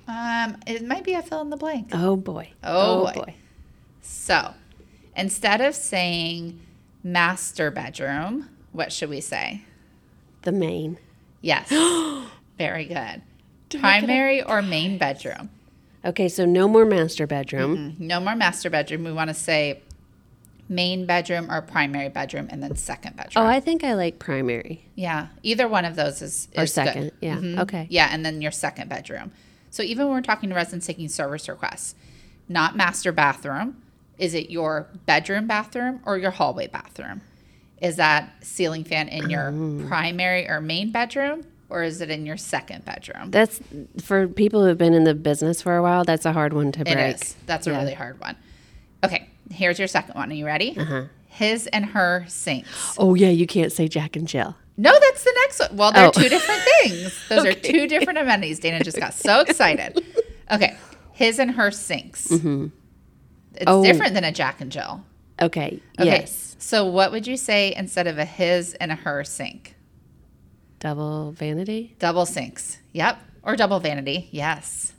um 0.06 0.56
it 0.66 0.84
might 0.86 1.02
be 1.04 1.14
a 1.14 1.22
fill 1.22 1.40
in 1.40 1.50
the 1.50 1.56
blank 1.56 1.88
Oh 1.94 2.16
boy. 2.16 2.50
Oh, 2.62 3.10
boy. 3.14 3.34
so 4.02 4.52
instead 5.16 5.60
of 5.62 5.74
saying 5.74 6.60
master 7.02 7.70
bedroom 7.70 8.48
what 8.72 8.92
should 8.92 9.10
we 9.10 9.20
say 9.20 9.62
The 10.42 10.52
main. 10.52 10.98
yes 11.40 11.68
very 12.58 12.84
good 12.84 13.22
primary 13.80 14.42
or 14.42 14.62
main 14.62 14.98
bedroom 14.98 15.50
Okay, 16.04 16.28
so 16.28 16.44
no 16.44 16.68
more 16.68 16.84
master 16.86 17.26
bedroom. 17.26 17.96
no 17.98 18.20
more 18.20 18.36
master 18.36 18.70
bedroom 18.70 19.04
we 19.04 19.12
want 19.12 19.28
to 19.28 19.34
say 19.34 19.82
main 20.68 21.06
bedroom 21.06 21.50
or 21.50 21.60
primary 21.62 22.08
bedroom 22.08 22.46
and 22.50 22.62
then 22.62 22.76
second 22.76 23.16
bedroom 23.16 23.44
Oh, 23.44 23.48
I 23.48 23.58
think 23.60 23.82
I 23.84 23.94
like 23.94 24.18
primary. 24.18 24.84
Yeah, 24.94 25.28
either 25.42 25.66
one 25.66 25.84
of 25.86 25.96
those 25.96 26.20
is, 26.22 26.46
Or 26.56 26.64
is 26.64 26.70
good. 26.74 26.84
second, 26.84 27.12
yeah, 27.20 27.36
Mhm. 27.36 27.58
okay. 27.60 27.86
Yeah, 27.90 28.08
and 28.12 28.24
then 28.24 28.42
your 28.42 28.50
second 28.52 28.88
bedroom. 28.90 29.32
So 29.70 29.82
even 29.82 30.06
when 30.06 30.14
we're 30.16 30.20
talking 30.22 30.50
to 30.50 30.54
residents 30.54 30.86
taking 30.86 31.08
service 31.08 31.48
requests, 31.48 31.94
not 32.50 32.76
master 32.76 33.12
bathroom, 33.12 33.82
is 34.18 34.34
it 34.34 34.50
your 34.50 34.88
bedroom 35.06 35.46
bathroom 35.46 36.00
or 36.04 36.18
your 36.18 36.32
hallway 36.32 36.66
bathroom? 36.66 37.22
Is 37.80 37.96
that 37.96 38.30
ceiling 38.42 38.84
fan 38.84 39.08
in 39.08 39.30
your 39.30 39.50
Oh. 39.50 39.84
primary 39.88 40.48
or 40.48 40.60
main 40.60 40.90
bedroom 40.90 41.44
or 41.70 41.82
is 41.82 42.00
it 42.00 42.10
in 42.10 42.26
your 42.26 42.36
second 42.36 42.84
bedroom? 42.84 43.30
That's 43.30 43.60
for 44.02 44.26
people 44.26 44.62
who 44.62 44.66
have 44.68 44.78
been 44.78 44.94
in 44.94 45.04
the 45.04 45.14
business 45.14 45.62
for 45.62 45.76
a 45.76 45.82
while. 45.82 46.04
That's 46.04 46.24
a 46.26 46.32
hard 46.32 46.52
one 46.52 46.72
to 46.72 46.84
break. 46.84 46.96
It 46.96 47.22
is. 47.22 47.36
That's 47.46 47.66
a 47.66 47.70
Yeah. 47.70 47.78
really 47.80 47.94
hard 47.94 48.20
one. 48.20 48.36
Okay, 49.04 49.28
here's 49.50 49.78
your 49.78 49.86
second 49.88 50.14
one. 50.14 50.30
Are 50.30 50.34
you 50.34 50.46
ready? 50.46 50.76
Uh-huh. 50.76 51.04
His 51.28 51.68
and 51.68 51.84
her 51.86 52.24
sinks. 52.26 52.96
Oh 52.98 53.14
yeah, 53.14 53.28
you 53.28 53.46
can't 53.46 53.70
say 53.70 53.86
Jack 53.86 54.16
and 54.16 54.26
Jill. 54.26 54.56
No, 54.76 54.92
that's 54.98 55.22
the 55.22 55.32
next 55.42 55.60
one. 55.60 55.76
Well, 55.76 55.92
they're 55.92 56.06
Oh. 56.08 56.10
two 56.10 56.28
different 56.28 56.60
things. 56.82 57.12
Those 57.28 57.44
are 57.44 57.52
two 57.52 57.86
different 57.86 58.18
amenities. 58.18 58.58
Dana 58.58 58.82
just 58.82 58.98
got 58.98 59.14
so 59.14 59.40
excited. 59.40 60.04
Okay, 60.50 60.74
his 61.12 61.38
and 61.38 61.50
her 61.52 61.70
sinks. 61.70 62.30
It's 62.30 63.64
Oh. 63.66 63.84
different 63.84 64.14
than 64.14 64.24
a 64.24 64.32
Jack 64.32 64.62
and 64.62 64.72
Jill. 64.72 65.04
Okay. 65.42 65.80
Okay, 66.00 66.06
Yes. 66.06 66.47
So 66.58 66.84
what 66.84 67.12
would 67.12 67.26
you 67.26 67.36
say 67.36 67.74
instead 67.74 68.06
of 68.06 68.18
a 68.18 68.24
his 68.24 68.74
and 68.74 68.92
a 68.92 68.96
her 68.96 69.24
sink? 69.24 69.76
Double 70.80 71.32
vanity. 71.32 71.96
Double 71.98 72.26
sinks. 72.26 72.78
Yep. 72.92 73.18
Or 73.42 73.56
double 73.56 73.80
vanity. 73.80 74.28
Yes. 74.30 74.92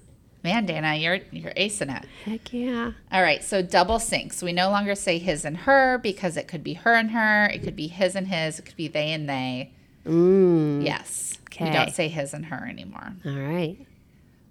Man, 0.43 0.65
Dana, 0.65 0.95
you're 0.95 1.19
you're 1.31 1.51
acing 1.51 1.95
it. 1.95 2.07
Heck 2.23 2.53
yeah. 2.53 2.91
All 3.11 3.21
right, 3.21 3.43
so 3.43 3.61
double 3.61 3.99
sinks. 3.99 4.41
We 4.41 4.53
no 4.53 4.69
longer 4.69 4.95
say 4.95 5.17
his 5.17 5.43
and 5.43 5.57
her 5.57 5.97
because 5.97 6.37
it 6.37 6.47
could 6.47 6.63
be 6.63 6.75
her 6.75 6.95
and 6.95 7.11
her, 7.11 7.47
it 7.47 7.61
could 7.61 7.75
be 7.75 7.87
his 7.87 8.15
and 8.15 8.27
his, 8.27 8.57
it 8.57 8.65
could 8.65 8.77
be 8.77 8.87
they 8.87 9.11
and 9.11 9.27
they. 9.27 9.73
Mm. 10.05 10.85
Yes. 10.85 11.37
Okay. 11.49 11.65
We 11.65 11.71
don't 11.71 11.91
say 11.91 12.07
his 12.07 12.33
and 12.33 12.45
her 12.45 12.65
anymore. 12.67 13.13
All 13.25 13.33
right. 13.33 13.77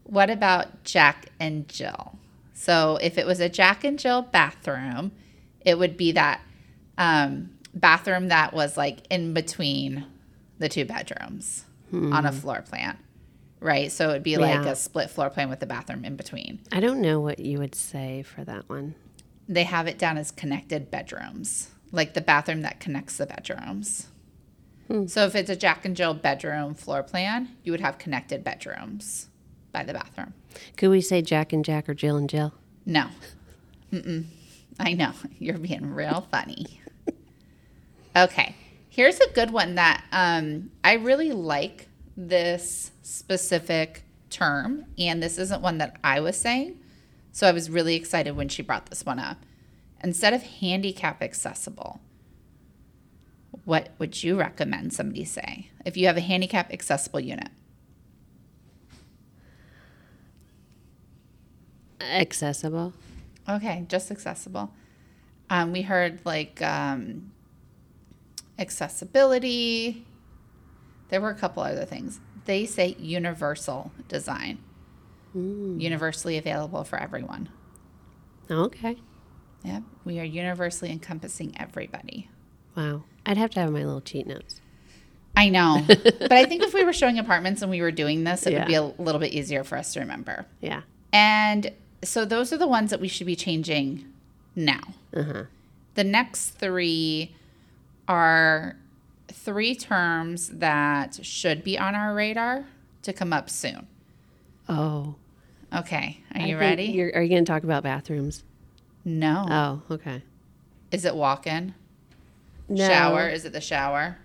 What 0.05 0.29
about 0.29 0.85
Jack 0.85 1.27
and 1.41 1.67
Jill? 1.69 2.19
So 2.53 2.99
if 3.01 3.17
it 3.17 3.27
was 3.27 3.41
a 3.41 3.49
Jack 3.49 3.83
and 3.83 3.99
Jill 3.99 4.23
bathroom, 4.23 5.13
it 5.65 5.79
would 5.79 5.97
be 5.97 6.13
that 6.13 6.43
um, 6.99 7.51
bathroom 7.75 8.29
that 8.29 8.53
was 8.53 8.77
like 8.77 8.99
in 9.09 9.33
between 9.33 10.05
the 10.59 10.69
two 10.69 10.85
bedrooms 10.85 11.65
on 11.93 12.27
a 12.27 12.33
floor 12.33 12.61
plan, 12.61 12.99
right? 13.61 13.91
So 13.91 14.11
it 14.11 14.13
would 14.13 14.23
be 14.23 14.37
like 14.37 14.65
Yeah. 14.65 14.73
a 14.73 14.77
split 14.77 15.09
floor 15.09 15.31
plan 15.31 15.49
with 15.49 15.61
the 15.61 15.67
bathroom 15.67 16.05
in 16.05 16.17
between. 16.17 16.59
I 16.71 16.81
don't 16.81 17.01
know 17.01 17.21
what 17.21 17.39
you 17.39 17.59
would 17.59 17.75
say 17.75 18.23
for 18.23 18.45
that 18.45 18.69
one. 18.69 18.95
They 19.49 19.63
have 19.65 19.87
it 19.87 19.97
down 19.99 20.19
as 20.19 20.31
connected 20.31 20.91
bedrooms, 20.91 21.71
like 21.93 22.13
the 22.13 22.21
bathroom 22.21 22.61
that 22.63 22.81
connects 22.81 23.17
the 23.17 23.25
bedrooms. 23.27 24.09
So 25.07 25.25
if 25.27 25.35
it's 25.35 25.51
a 25.51 25.57
Jack 25.57 25.85
and 25.85 25.95
Jill 25.95 26.15
bedroom 26.15 26.75
floor 26.75 27.03
plan, 27.03 27.51
you 27.63 27.73
would 27.73 27.81
have 27.83 27.99
connected 27.99 28.43
bedrooms 28.43 29.29
by 29.71 29.85
the 29.85 29.93
bathroom. 29.93 30.33
Could 30.79 30.89
we 30.89 31.03
say 31.03 31.21
Jack 31.21 31.53
and 31.53 31.63
Jack 31.65 31.89
or 31.91 31.95
Jill 31.95 32.17
and 32.17 32.29
Jill? 32.29 32.55
No. 32.87 33.09
Mm-mm. 33.93 34.25
I 34.81 34.95
know. 34.95 35.13
You're 35.39 35.59
being 35.59 35.93
real 35.95 36.27
funny. 36.31 36.81
Okay. 38.17 38.55
Here's 38.89 39.21
a 39.21 39.31
good 39.33 39.51
one 39.51 39.77
that 39.77 40.05
um, 40.11 40.71
I 40.83 40.95
really 40.95 41.31
like 41.33 41.89
this 42.17 42.91
specific 43.03 44.03
term. 44.31 44.87
And 44.99 45.23
this 45.23 45.39
isn't 45.39 45.63
one 45.63 45.79
that 45.79 45.97
I 46.03 46.21
was 46.21 46.37
saying, 46.37 46.79
So 47.33 47.47
I 47.47 47.53
was 47.53 47.71
really 47.71 47.95
excited 47.95 48.37
when 48.37 48.49
she 48.49 48.63
brought 48.63 48.87
this 48.87 49.07
one 49.07 49.19
up. 49.19 49.39
Instead 50.03 50.33
of 50.35 50.43
handicap 50.43 51.23
accessible, 51.23 52.01
what 53.65 53.91
would 53.99 54.23
you 54.23 54.39
recommend 54.39 54.93
somebody 54.93 55.25
say 55.25 55.71
if 55.85 55.97
you 55.97 56.07
have 56.07 56.17
a 56.17 56.21
handicap 56.21 56.73
accessible 56.73 57.21
unit? 57.21 57.49
Accessible. 62.01 62.93
Okay, 63.49 63.85
just 63.89 64.11
accessible. 64.11 64.73
Um, 65.51 65.73
we 65.73 65.83
heard 65.83 66.21
like 66.25 66.63
um, 66.63 67.33
accessibility. 68.59 70.05
There 71.09 71.21
were 71.21 71.31
a 71.31 71.35
couple 71.35 71.63
other 71.63 71.85
things. 71.85 72.21
They 72.45 72.67
say 72.67 72.97
universal 72.99 73.93
design, 74.09 74.59
universally 75.35 76.37
available 76.39 76.85
for 76.85 76.99
everyone. 76.99 77.49
Okay. 78.51 78.97
Yep, 79.65 79.83
we 80.05 80.19
are 80.21 80.25
universally 80.25 80.91
encompassing 80.91 81.55
everybody. 81.59 82.31
Wow. 82.77 83.03
I'd 83.27 83.37
have 83.37 83.51
to 83.51 83.61
have 83.61 83.73
my 83.73 83.85
little 83.85 84.01
cheat 84.01 84.27
notes. 84.27 84.61
I 85.37 85.51
know, 85.51 85.85
but 85.87 86.33
I 86.33 86.45
think 86.47 86.63
if 86.63 86.73
we 86.73 86.85
were 86.85 86.93
showing 86.93 87.19
apartments 87.19 87.61
and 87.63 87.71
we 87.71 87.81
were 87.83 87.91
doing 87.91 88.25
this, 88.25 88.47
it 88.47 88.53
Yeah. 88.53 88.61
would 88.61 88.69
be 88.69 88.75
a 88.75 88.83
little 88.83 89.21
bit 89.21 89.33
easier 89.33 89.65
for 89.65 89.77
us 89.77 89.93
to 89.95 90.01
remember. 90.01 90.47
Yeah. 90.61 90.83
And 91.13 91.73
so 92.03 92.25
those 92.25 92.53
are 92.53 92.57
the 92.57 92.67
ones 92.69 92.91
that 92.91 93.01
we 93.01 93.09
should 93.09 93.27
be 93.27 93.37
changing 93.37 94.05
now. 94.57 94.81
Uh-huh. 95.15 95.45
The 95.95 96.05
next 96.05 96.51
three 96.51 97.35
are 98.09 98.77
three 99.29 99.75
terms 99.75 100.49
that 100.49 101.25
should 101.25 101.63
be 101.63 101.79
on 101.79 101.95
our 101.95 102.15
radar 102.15 102.65
to 103.03 103.13
come 103.13 103.33
up 103.33 103.49
soon. 103.51 103.87
Oh. 104.69 105.15
Okay, 105.75 106.23
are 106.35 106.41
I 106.41 106.47
you 106.47 106.59
ready? 106.59 106.85
You're, 106.85 107.15
are 107.15 107.23
you 107.23 107.29
going 107.29 107.45
to 107.45 107.51
talk 107.51 107.63
about 107.63 107.83
bathrooms? 107.83 108.43
No. 109.05 109.47
Oh, 109.91 109.95
okay. 109.95 110.23
Is 110.91 111.05
it 111.05 111.15
walk 111.15 111.47
in? 111.47 111.75
No. 112.69 112.89
Shower? 112.89 113.29
Is 113.29 113.45
it 113.45 113.53
the 113.53 113.61
shower? 113.61 114.17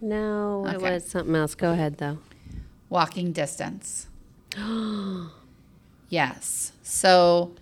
No, 0.00 0.66
it 0.66 0.80
was 0.80 1.08
something 1.08 1.34
else. 1.34 1.54
Go 1.54 1.72
ahead, 1.72 1.98
though. 1.98 2.18
Walking 2.88 3.32
distance. 3.32 4.08
yes. 6.08 6.72
So 6.82 7.52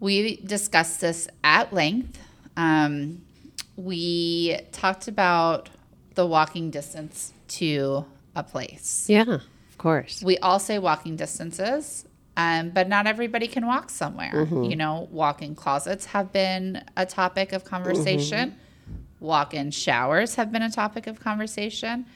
we 0.00 0.36
discussed 0.36 1.00
this 1.00 1.28
at 1.42 1.72
length. 1.72 2.18
Um, 2.56 3.22
we 3.76 4.58
talked 4.72 5.08
about 5.08 5.68
the 6.14 6.26
walking 6.26 6.70
distance 6.70 7.32
to 7.48 8.04
a 8.34 8.42
place. 8.42 9.06
Yeah, 9.08 9.22
of 9.22 9.78
course. 9.78 10.22
We 10.22 10.38
all 10.38 10.58
say 10.58 10.78
walking 10.78 11.16
distances, 11.16 12.06
um, 12.36 12.70
but 12.70 12.88
not 12.88 13.06
everybody 13.06 13.46
can 13.48 13.66
walk 13.66 13.90
somewhere. 13.90 14.48
You 14.64 14.76
know, 14.76 15.08
walk 15.10 15.42
in 15.42 15.54
closets 15.54 16.06
have 16.06 16.32
been 16.32 16.82
a 16.96 17.06
topic 17.06 17.52
of 17.52 17.64
conversation, 17.64 18.56
walk 19.20 19.54
in 19.54 19.70
showers 19.70 20.34
have 20.36 20.50
been 20.52 20.62
a 20.62 20.70
topic 20.70 21.06
of 21.06 21.20
conversation, 21.20 22.06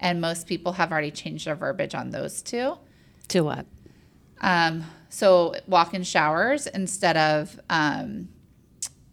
and 0.00 0.20
most 0.20 0.46
people 0.46 0.72
have 0.72 0.92
already 0.92 1.10
changed 1.10 1.46
their 1.46 1.56
verbiage 1.56 1.94
on 1.94 2.10
those 2.10 2.42
two. 2.42 2.78
To 3.28 3.42
what? 3.42 3.66
Um, 4.40 4.84
so 5.08 5.54
walk 5.66 5.94
in 5.94 6.02
showers 6.02 6.66
instead 6.66 7.16
of 7.16 7.58
um, 7.68 8.28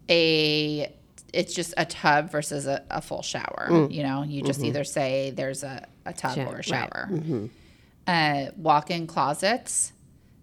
a 0.08 0.94
it's 1.36 1.52
just 1.52 1.74
a 1.76 1.84
tub 1.84 2.30
versus 2.30 2.66
a, 2.66 2.82
a 2.90 3.02
full 3.02 3.20
shower. 3.20 3.68
Mm. 3.70 3.92
You 3.92 4.02
know, 4.02 4.22
you 4.22 4.42
just 4.42 4.60
mm-hmm. 4.60 4.68
either 4.68 4.84
say 4.84 5.30
there's 5.30 5.62
a, 5.62 5.86
a 6.06 6.14
tub 6.14 6.34
Sho- 6.34 6.46
or 6.46 6.46
a 6.46 6.54
right. 6.54 6.64
shower. 6.64 7.08
Mm-hmm. 7.12 7.46
Uh, 8.06 8.46
walk 8.56 8.90
in 8.90 9.06
closets. 9.06 9.92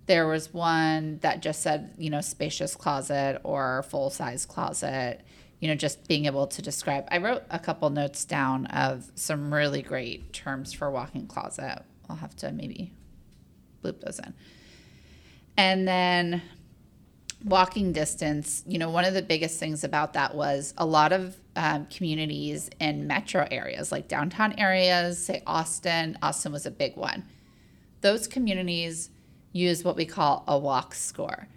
There 0.05 0.27
was 0.27 0.53
one 0.53 1.17
that 1.19 1.41
just 1.41 1.63
said, 1.63 1.95
you 1.97 2.11
know, 2.11 2.21
spacious 2.21 2.75
closet 2.75 3.41
or 3.43 3.83
full 3.89 4.11
size 4.11 4.45
closet. 4.45 5.21
You 5.59 5.69
know, 5.69 5.75
just 5.75 6.07
being 6.07 6.25
able 6.25 6.45
to 6.47 6.61
describe. 6.61 7.07
I 7.09 7.17
wrote 7.17 7.43
a 7.49 7.57
couple 7.57 7.89
notes 7.89 8.25
down 8.25 8.67
of 8.67 9.09
some 9.15 9.51
really 9.51 9.81
great 9.81 10.31
terms 10.33 10.73
for 10.73 10.91
walk-in 10.91 11.25
closet. 11.25 11.81
I'll 12.09 12.17
have 12.17 12.35
to 12.37 12.51
maybe 12.51 12.91
loop 13.81 14.01
those 14.01 14.19
in. 14.19 14.33
And 15.55 15.87
then 15.87 16.41
walking 17.43 17.91
distance, 17.91 18.63
you 18.65 18.77
know, 18.77 18.89
one 18.89 19.05
of 19.05 19.13
the 19.13 19.21
biggest 19.21 19.59
things 19.59 19.83
about 19.83 20.13
that 20.13 20.35
was 20.35 20.73
a 20.77 20.85
lot 20.85 21.11
of 21.11 21.35
um, 21.55 21.85
communities 21.87 22.69
in 22.79 23.05
metro 23.05 23.47
areas, 23.51 23.91
like 23.91 24.07
downtown 24.07 24.53
areas, 24.57 25.25
say 25.25 25.43
Austin. 25.45 26.17
Austin 26.21 26.51
was 26.51 26.65
a 26.65 26.71
big 26.71 26.95
one. 26.95 27.25
Those 28.01 28.27
communities 28.27 29.09
use 29.51 29.83
what 29.83 29.95
we 29.95 30.05
call 30.05 30.43
a 30.47 30.57
walk 30.57 30.95
score. 30.95 31.47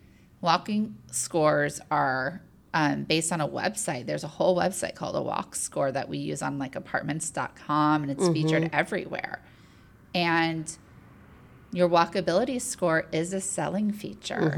Walking 0.40 0.96
scores 1.10 1.80
are 1.90 2.42
um, 2.74 3.04
based 3.04 3.32
on 3.32 3.40
a 3.40 3.48
website. 3.48 4.06
There's 4.06 4.24
a 4.24 4.28
whole 4.28 4.56
website 4.56 4.94
called 4.94 5.16
a 5.16 5.22
walk 5.22 5.54
score 5.54 5.90
that 5.92 6.08
we 6.08 6.18
use 6.18 6.42
on 6.42 6.58
like 6.58 6.76
apartments.com 6.76 8.02
and 8.02 8.10
it's 8.10 8.28
featured 8.34 8.70
everywhere. 8.72 9.40
And 10.14 10.70
your 11.72 11.88
walkability 11.88 12.60
score 12.60 13.06
is 13.12 13.32
a 13.32 13.40
selling 13.40 13.92
feature. 13.92 14.50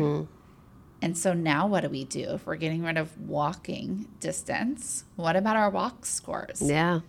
And 1.01 1.17
so 1.17 1.33
now 1.33 1.67
what 1.67 1.83
do 1.83 1.89
we 1.89 2.05
do 2.05 2.31
if 2.31 2.47
we're 2.47 2.57
getting 2.57 2.83
rid 2.83 2.97
of 2.97 3.19
walking 3.21 4.09
distance? 4.21 5.05
What 5.17 5.37
about 5.37 5.57
our 5.57 5.71
walk 5.71 6.05
scores? 6.05 6.61
Yeah. 6.61 7.01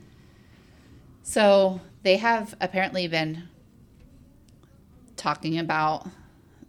So 1.23 1.82
they 2.04 2.17
have 2.17 2.56
apparently 2.62 3.08
been 3.08 3.43
talking 5.15 5.60
about 5.60 6.08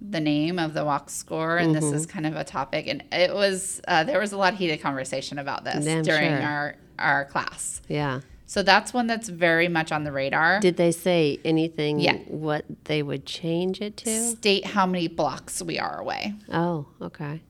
the 0.00 0.20
name 0.20 0.59
of 0.59 0.72
the 0.72 0.85
walk 0.85 1.11
score, 1.11 1.59
and 1.59 1.74
this 1.74 1.85
is 1.85 2.06
kind 2.06 2.26
of 2.26 2.35
a 2.35 2.44
topic. 2.44 2.87
And 2.87 3.04
it 3.12 3.35
was 3.35 3.80
uh, 3.87 4.04
there 4.04 4.18
was 4.18 4.33
a 4.33 4.38
lot 4.38 4.54
of 4.54 4.59
heated 4.59 4.80
conversation 4.80 5.38
about 5.38 5.64
this 5.64 5.87
I'm 5.87 6.02
during 6.02 6.30
sure. 6.30 6.42
our 6.42 6.76
our 6.98 7.24
class. 7.26 7.83
Yeah. 7.88 8.20
So 8.50 8.64
that's 8.64 8.92
one 8.92 9.06
that's 9.06 9.28
very 9.28 9.68
much 9.68 9.92
on 9.92 10.02
the 10.02 10.10
radar. 10.10 10.58
Did 10.58 10.76
they 10.76 10.90
say 10.90 11.38
anything 11.44 12.00
Yeah. 12.00 12.16
what 12.26 12.64
they 12.86 13.00
would 13.00 13.24
change 13.24 13.80
it 13.80 13.96
to? 13.98 14.10
State 14.10 14.64
how 14.64 14.86
many 14.86 15.06
blocks 15.06 15.62
we 15.62 15.78
are 15.78 16.00
away. 16.00 16.34
Oh, 16.52 16.86
okay. 17.00 17.42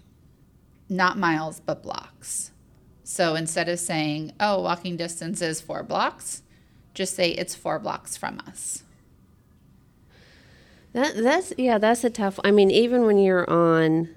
not 0.91 1.17
miles, 1.17 1.59
but 1.59 1.83
blocks. 1.83 2.51
So 3.03 3.35
instead 3.35 3.67
of 3.71 3.79
saying, 3.79 4.35
oh, 4.41 4.61
walking 4.61 4.99
distance 4.99 5.41
is 5.41 5.59
four 5.63 5.83
blocks, 5.83 6.43
just 6.93 7.17
say 7.17 7.31
it's 7.31 7.55
four 7.55 7.79
blocks 7.79 8.19
from 8.19 8.39
us. 8.47 8.83
That 10.93 11.17
that's 11.17 11.55
yeah, 11.57 11.79
that's 11.79 12.05
a 12.05 12.11
tough. 12.11 12.39
I 12.45 12.51
mean, 12.51 12.71
even 12.71 13.07
when 13.07 13.17
you're 13.17 13.49
on 13.49 14.11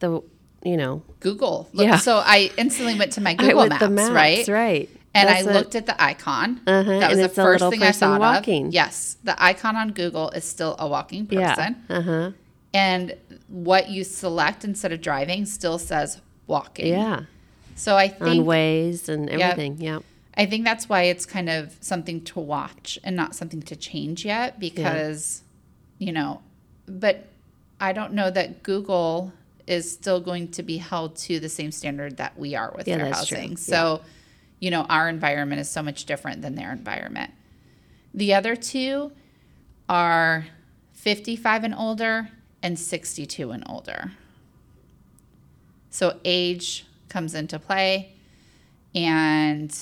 the, 0.00 0.20
you 0.64 0.76
know, 0.76 1.02
Google. 1.20 1.68
Look, 1.72 1.86
Yeah. 1.86 1.98
So 1.98 2.16
I 2.16 2.50
instantly 2.56 2.98
went 2.98 3.12
to 3.12 3.20
my 3.20 3.34
Google 3.42 3.68
maps, 3.68 3.80
the 3.80 3.90
maps, 3.90 4.10
right? 4.10 4.36
That's 4.38 4.48
right? 4.48 4.90
And 5.16 5.28
That's 5.28 5.46
I 5.46 5.50
a- 5.50 5.54
looked 5.54 5.74
at 5.74 5.86
the 5.86 6.00
icon. 6.02 6.60
Uh-huh, 6.66 6.98
That 7.00 7.10
was 7.10 7.18
the 7.18 7.28
first 7.28 7.64
thing 7.70 7.82
I 7.82 7.92
thought 7.92 8.20
walking. 8.20 8.66
of. 8.68 8.74
Yes, 8.74 9.16
the 9.24 9.34
icon 9.42 9.74
on 9.76 9.92
Google 9.92 10.28
is 10.30 10.44
still 10.44 10.76
a 10.78 10.86
walking 10.86 11.26
person, 11.26 11.76
Yeah. 11.88 11.96
Uh 11.96 12.02
huh. 12.02 12.30
and 12.74 13.14
what 13.48 13.88
you 13.88 14.04
select 14.04 14.64
instead 14.64 14.92
of 14.92 15.00
driving 15.00 15.46
still 15.46 15.78
says 15.78 16.20
walking. 16.46 16.88
Yeah. 16.88 17.20
So 17.76 17.96
I 17.96 18.08
think 18.08 18.40
On 18.40 18.46
Waze 18.46 19.08
and 19.08 19.28
everything. 19.30 19.76
Yeah. 19.80 20.00
I 20.36 20.44
think 20.44 20.64
that's 20.64 20.86
why 20.88 21.02
it's 21.04 21.24
kind 21.24 21.48
of 21.48 21.74
something 21.80 22.20
to 22.24 22.40
watch 22.40 22.98
and 23.02 23.16
not 23.16 23.34
something 23.34 23.62
to 23.62 23.76
change 23.76 24.24
yet 24.26 24.60
because, 24.60 25.42
you 25.98 26.12
know, 26.12 26.42
but 26.86 27.24
I 27.80 27.92
don't 27.94 28.12
know 28.12 28.30
that 28.30 28.62
Google 28.62 29.32
is 29.66 29.90
still 29.90 30.20
going 30.20 30.48
to 30.52 30.62
be 30.62 30.76
held 30.76 31.16
to 31.16 31.40
the 31.40 31.48
same 31.48 31.72
standard 31.72 32.18
that 32.18 32.38
we 32.38 32.54
are 32.54 32.72
with 32.76 32.86
Yeah, 32.86 32.98
true. 32.98 33.12
housing. 33.12 33.56
So, 33.56 34.02
you 34.60 34.70
know, 34.70 34.82
our 34.82 35.08
environment 35.08 35.60
is 35.60 35.70
so 35.70 35.82
much 35.82 36.04
different 36.04 36.42
than 36.42 36.54
their 36.54 36.72
environment. 36.72 37.32
The 38.14 38.34
other 38.34 38.56
two 38.56 39.12
are 39.88 40.46
55 40.92 41.64
and 41.64 41.74
older 41.74 42.30
and 42.62 42.78
62 42.78 43.50
and 43.50 43.62
older. 43.68 44.12
So 45.90 46.18
age 46.24 46.86
comes 47.08 47.34
into 47.34 47.58
play 47.58 48.12
and 48.94 49.76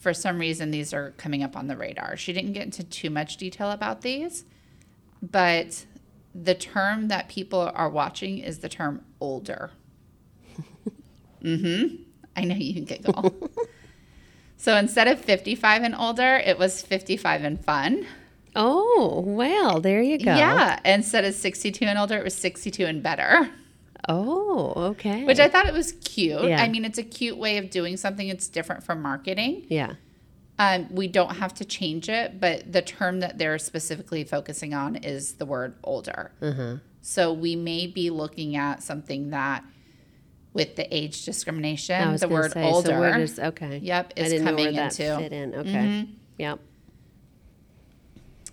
for 0.00 0.12
some 0.12 0.38
reason 0.38 0.70
these 0.70 0.92
are 0.92 1.12
coming 1.12 1.42
up 1.42 1.56
on 1.56 1.68
the 1.68 1.76
radar. 1.76 2.16
She 2.16 2.32
didn't 2.32 2.54
get 2.54 2.64
into 2.64 2.82
too 2.82 3.10
much 3.10 3.36
detail 3.36 3.70
about 3.70 4.00
these, 4.00 4.44
but 5.22 5.84
the 6.34 6.54
term 6.54 7.08
that 7.08 7.28
people 7.28 7.70
are 7.74 7.88
watching 7.88 8.38
is 8.38 8.58
the 8.58 8.68
term 8.68 9.04
older. 9.20 9.70
mm 11.42 11.60
hmm. 11.60 11.96
I 12.34 12.44
know 12.44 12.56
you 12.56 12.72
can 12.74 12.84
giggle. 12.84 13.50
so 14.62 14.76
instead 14.76 15.08
of 15.08 15.20
55 15.20 15.82
and 15.82 15.92
older, 15.96 16.36
it 16.36 16.56
was 16.56 16.82
55 16.82 17.42
and 17.42 17.64
fun. 17.64 18.06
Oh, 18.54 19.24
well, 19.26 19.80
there 19.80 20.00
you 20.00 20.18
go. 20.18 20.36
Yeah, 20.36 20.78
instead 20.84 21.24
of 21.24 21.34
62 21.34 21.84
and 21.84 21.98
older, 21.98 22.16
it 22.16 22.22
was 22.22 22.34
62 22.36 22.84
and 22.86 23.02
better. 23.02 23.50
Oh, 24.08 24.72
okay. 24.76 25.24
Which 25.24 25.40
I 25.40 25.48
thought 25.48 25.66
it 25.66 25.74
was 25.74 25.90
cute. 26.04 26.44
Yeah. 26.44 26.62
I 26.62 26.68
mean, 26.68 26.84
it's 26.84 26.98
a 26.98 27.02
cute 27.02 27.36
way 27.36 27.58
of 27.58 27.70
doing 27.70 27.96
something. 27.96 28.28
It's 28.28 28.46
different 28.46 28.84
from 28.84 29.02
marketing. 29.02 29.66
yeah. 29.68 29.94
Um, 30.60 30.86
we 30.94 31.08
don't 31.08 31.38
have 31.38 31.54
to 31.54 31.64
change 31.64 32.08
it, 32.08 32.38
but 32.38 32.70
the 32.70 32.82
term 32.82 33.18
that 33.18 33.38
they're 33.38 33.58
specifically 33.58 34.22
focusing 34.22 34.74
on 34.74 34.94
is 34.94 35.32
the 35.34 35.46
word 35.46 35.74
older. 35.82 36.30
So 37.00 37.32
we 37.32 37.56
may 37.56 37.88
be 37.88 38.10
looking 38.10 38.54
at 38.54 38.80
something 38.80 39.30
that 39.30 39.64
with 40.54 40.76
the 40.76 40.94
age 40.94 41.24
discrimination, 41.24 42.16
the 42.16 42.28
word 42.28 42.52
say, 42.52 42.62
older. 42.64 42.88
So 42.88 43.00
where 43.00 43.18
does, 43.18 43.38
okay. 43.38 43.78
Yep, 43.78 44.12
is 44.16 44.42
coming 44.42 44.74
into. 44.74 45.16
fit 45.18 45.32
in. 45.32 45.54
Okay. 45.54 45.70
Mhm. 45.70 46.08
Yep. 46.38 46.60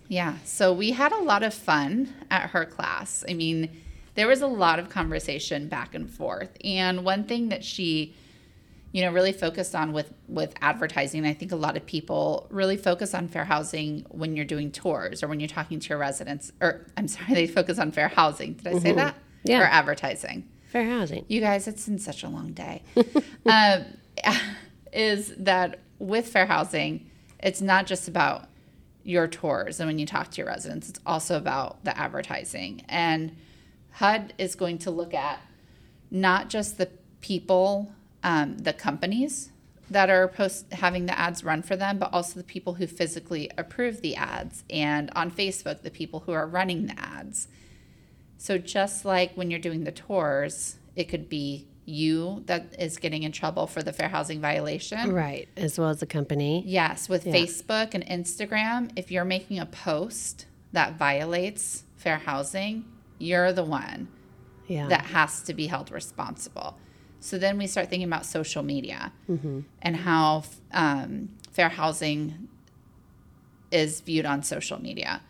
Yeah, 0.08 0.34
so 0.44 0.72
we 0.72 0.90
had 0.90 1.12
a 1.12 1.22
lot 1.22 1.42
of 1.44 1.54
fun 1.54 2.12
at 2.30 2.50
her 2.50 2.64
class. 2.64 3.24
I 3.28 3.34
mean, 3.34 3.70
there 4.16 4.26
was 4.26 4.40
a 4.42 4.46
lot 4.48 4.78
of 4.80 4.88
conversation 4.88 5.68
back 5.68 5.94
and 5.94 6.10
forth. 6.10 6.50
And 6.64 7.04
one 7.04 7.24
thing 7.24 7.50
that 7.50 7.62
she, 7.62 8.14
you 8.90 9.02
know, 9.02 9.12
really 9.12 9.32
focused 9.32 9.74
on 9.76 9.92
with 9.92 10.12
with 10.26 10.52
advertising, 10.60 11.24
I 11.24 11.32
think 11.32 11.52
a 11.52 11.56
lot 11.56 11.76
of 11.76 11.86
people 11.86 12.48
really 12.50 12.76
focus 12.76 13.14
on 13.14 13.28
fair 13.28 13.44
housing 13.44 14.04
when 14.08 14.34
you're 14.34 14.44
doing 14.44 14.72
tours 14.72 15.22
or 15.22 15.28
when 15.28 15.38
you're 15.38 15.48
talking 15.48 15.78
to 15.78 15.88
your 15.90 15.98
residents. 15.98 16.50
Or 16.60 16.86
I'm 16.96 17.06
sorry, 17.06 17.34
they 17.34 17.46
focus 17.46 17.78
on 17.78 17.92
fair 17.92 18.08
housing. 18.08 18.54
Did 18.54 18.66
I 18.74 18.78
say 18.80 18.92
that? 18.92 19.14
Yeah. 19.44 19.60
Or 19.60 19.64
advertising. 19.64 20.48
Fair 20.70 20.84
housing. 20.84 21.24
You 21.26 21.40
guys, 21.40 21.66
it's 21.66 21.86
been 21.86 21.98
such 21.98 22.22
a 22.22 22.28
long 22.28 22.52
day. 22.52 22.82
um, 23.46 23.84
is 24.92 25.34
that 25.36 25.80
with 25.98 26.28
fair 26.28 26.46
housing, 26.46 27.10
it's 27.40 27.60
not 27.60 27.86
just 27.86 28.06
about 28.06 28.48
your 29.02 29.26
tours 29.26 29.80
and 29.80 29.88
when 29.88 29.98
you 29.98 30.06
talk 30.06 30.30
to 30.30 30.38
your 30.38 30.46
residents, 30.46 30.88
it's 30.88 31.00
also 31.04 31.36
about 31.36 31.84
the 31.84 31.96
advertising. 31.98 32.84
And 32.88 33.36
HUD 33.92 34.32
is 34.38 34.54
going 34.54 34.78
to 34.78 34.92
look 34.92 35.12
at 35.12 35.40
not 36.10 36.48
just 36.48 36.78
the 36.78 36.88
people, 37.20 37.92
um, 38.22 38.58
the 38.58 38.72
companies 38.72 39.50
that 39.90 40.08
are 40.08 40.28
post 40.28 40.72
having 40.72 41.06
the 41.06 41.18
ads 41.18 41.42
run 41.42 41.62
for 41.62 41.74
them, 41.74 41.98
but 41.98 42.12
also 42.12 42.38
the 42.38 42.44
people 42.44 42.74
who 42.74 42.86
physically 42.86 43.50
approve 43.58 44.02
the 44.02 44.14
ads, 44.14 44.62
and 44.70 45.10
on 45.16 45.32
Facebook, 45.32 45.82
the 45.82 45.90
people 45.90 46.20
who 46.20 46.32
are 46.32 46.46
running 46.46 46.86
the 46.86 46.98
ads. 47.00 47.48
So 48.40 48.56
just 48.56 49.04
like 49.04 49.34
when 49.34 49.50
you're 49.50 49.60
doing 49.60 49.84
the 49.84 49.92
tours, 49.92 50.76
it 50.96 51.10
could 51.10 51.28
be 51.28 51.66
you 51.84 52.42
that 52.46 52.74
is 52.78 52.96
getting 52.96 53.22
in 53.22 53.32
trouble 53.32 53.66
for 53.66 53.82
the 53.82 53.92
fair 53.92 54.08
housing 54.08 54.40
violation. 54.40 55.12
Right. 55.12 55.46
As 55.58 55.78
well 55.78 55.90
as 55.90 56.00
the 56.00 56.06
company. 56.06 56.62
Yes, 56.66 57.06
with 57.06 57.26
Yeah. 57.26 57.34
Facebook 57.34 57.92
and 57.92 58.02
Instagram, 58.06 58.92
if 58.96 59.10
you're 59.10 59.26
making 59.26 59.58
a 59.58 59.66
post 59.66 60.46
that 60.72 60.94
violates 60.96 61.84
fair 61.96 62.16
housing, 62.16 62.86
you're 63.18 63.52
the 63.52 63.62
one 63.64 64.08
Yeah. 64.68 64.88
that 64.88 65.06
has 65.06 65.42
to 65.42 65.52
be 65.52 65.66
held 65.66 65.90
responsible. 65.90 66.78
So 67.20 67.36
then 67.36 67.58
we 67.58 67.66
start 67.66 67.90
thinking 67.90 68.08
about 68.08 68.24
social 68.24 68.62
media 68.62 69.12
and 69.82 69.96
how 69.96 70.44
um, 70.72 71.28
fair 71.52 71.68
housing 71.68 72.48
is 73.70 74.00
viewed 74.00 74.24
on 74.24 74.42
social 74.42 74.80
media, 74.80 75.20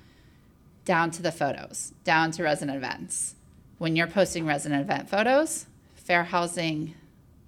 down 0.91 1.09
to 1.09 1.23
the 1.23 1.31
photos, 1.31 1.93
down 2.03 2.33
to 2.33 2.43
resident 2.43 2.77
events. 2.77 3.37
When 3.79 3.95
you're 3.95 4.09
posting 4.09 4.45
resident 4.45 4.81
event 4.81 5.09
photos, 5.09 5.67
fair 5.95 6.25
housing 6.25 6.97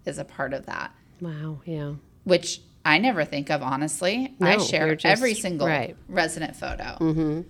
is 0.07 0.17
a 0.17 0.25
part 0.25 0.53
of 0.55 0.67
that, 0.67 0.93
wow. 1.21 1.61
Yeah. 1.65 1.95
which 2.23 2.61
I 2.85 2.99
never 2.99 3.25
think 3.25 3.51
of 3.51 3.61
honestly. 3.61 4.33
No, 4.39 4.47
I 4.47 4.59
share 4.59 4.95
just- 4.95 5.07
every 5.07 5.35
single 5.35 5.67
right. 5.67 5.97
resident 6.09 6.55
photo. 6.55 6.97
Mm-hmm. 7.01 7.41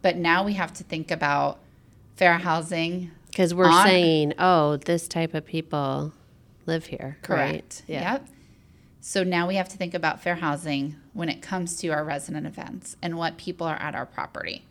But 0.00 0.16
now 0.16 0.42
we 0.42 0.54
have 0.54 0.72
to 0.72 0.84
think 0.84 1.10
about 1.10 1.58
fair 2.16 2.38
housing 2.38 3.10
Because 3.28 3.52
we're 3.52 3.66
On- 3.68 3.86
saying, 3.86 4.32
oh, 4.38 4.78
this 4.78 5.06
type 5.06 5.34
of 5.34 5.44
people 5.44 6.14
live 6.64 6.86
here. 6.86 7.18
Correct. 7.20 7.52
Right? 7.52 7.82
Yeah. 7.88 8.12
Yep. 8.12 8.28
So 9.02 9.22
now 9.22 9.46
we 9.46 9.56
have 9.56 9.68
to 9.68 9.76
think 9.76 9.92
about 9.92 10.22
fair 10.22 10.36
housing 10.36 10.96
when 11.12 11.28
it 11.28 11.42
comes 11.42 11.76
to 11.80 11.88
our 11.88 12.04
resident 12.04 12.46
events 12.46 12.96
and 13.02 13.18
what 13.18 13.36
people 13.36 13.66
are 13.66 13.76
at 13.76 13.94
our 13.94 14.06
property, 14.06 14.64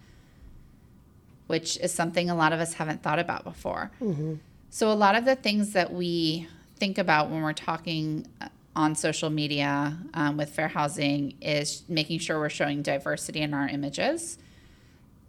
which 1.51 1.77
is 1.77 1.93
something 1.93 2.29
a 2.29 2.35
lot 2.35 2.53
of 2.53 2.59
us 2.59 2.73
haven't 2.73 3.03
thought 3.03 3.19
about 3.19 3.43
before. 3.43 3.91
Mm-hmm. 4.01 4.35
So 4.71 4.91
a 4.91 4.93
lot 4.93 5.15
of 5.15 5.25
the 5.25 5.35
things 5.35 5.73
that 5.73 5.93
we 5.93 6.47
think 6.77 6.97
about 6.97 7.29
when 7.29 7.43
we're 7.43 7.53
talking 7.53 8.25
uh, 8.41 8.47
on 8.75 8.95
social 8.95 9.29
media 9.29 9.97
um, 10.15 10.37
with 10.37 10.49
fair 10.49 10.69
housing 10.69 11.35
is 11.41 11.83
making 11.87 12.19
sure 12.19 12.39
we're 12.39 12.49
showing 12.49 12.81
diversity 12.81 13.41
in 13.41 13.53
our 13.53 13.67
images 13.67 14.39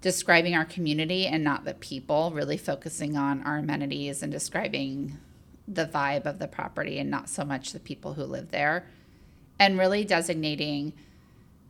describing 0.02 0.54
our 0.54 0.64
community 0.64 1.26
and 1.26 1.42
not 1.42 1.64
the 1.64 1.74
people, 1.74 2.32
really 2.34 2.58
focusing 2.58 3.16
on 3.16 3.40
our 3.44 3.58
amenities 3.58 4.22
and 4.22 4.30
describing 4.30 5.16
the 5.66 5.86
vibe 5.86 6.26
of 6.26 6.40
the 6.40 6.48
property 6.48 6.98
and 6.98 7.08
not 7.08 7.28
so 7.28 7.44
much 7.44 7.72
the 7.72 7.80
people 7.80 8.14
who 8.14 8.24
live 8.24 8.50
there. 8.50 8.84
And 9.58 9.78
really 9.78 10.04
designating 10.04 10.92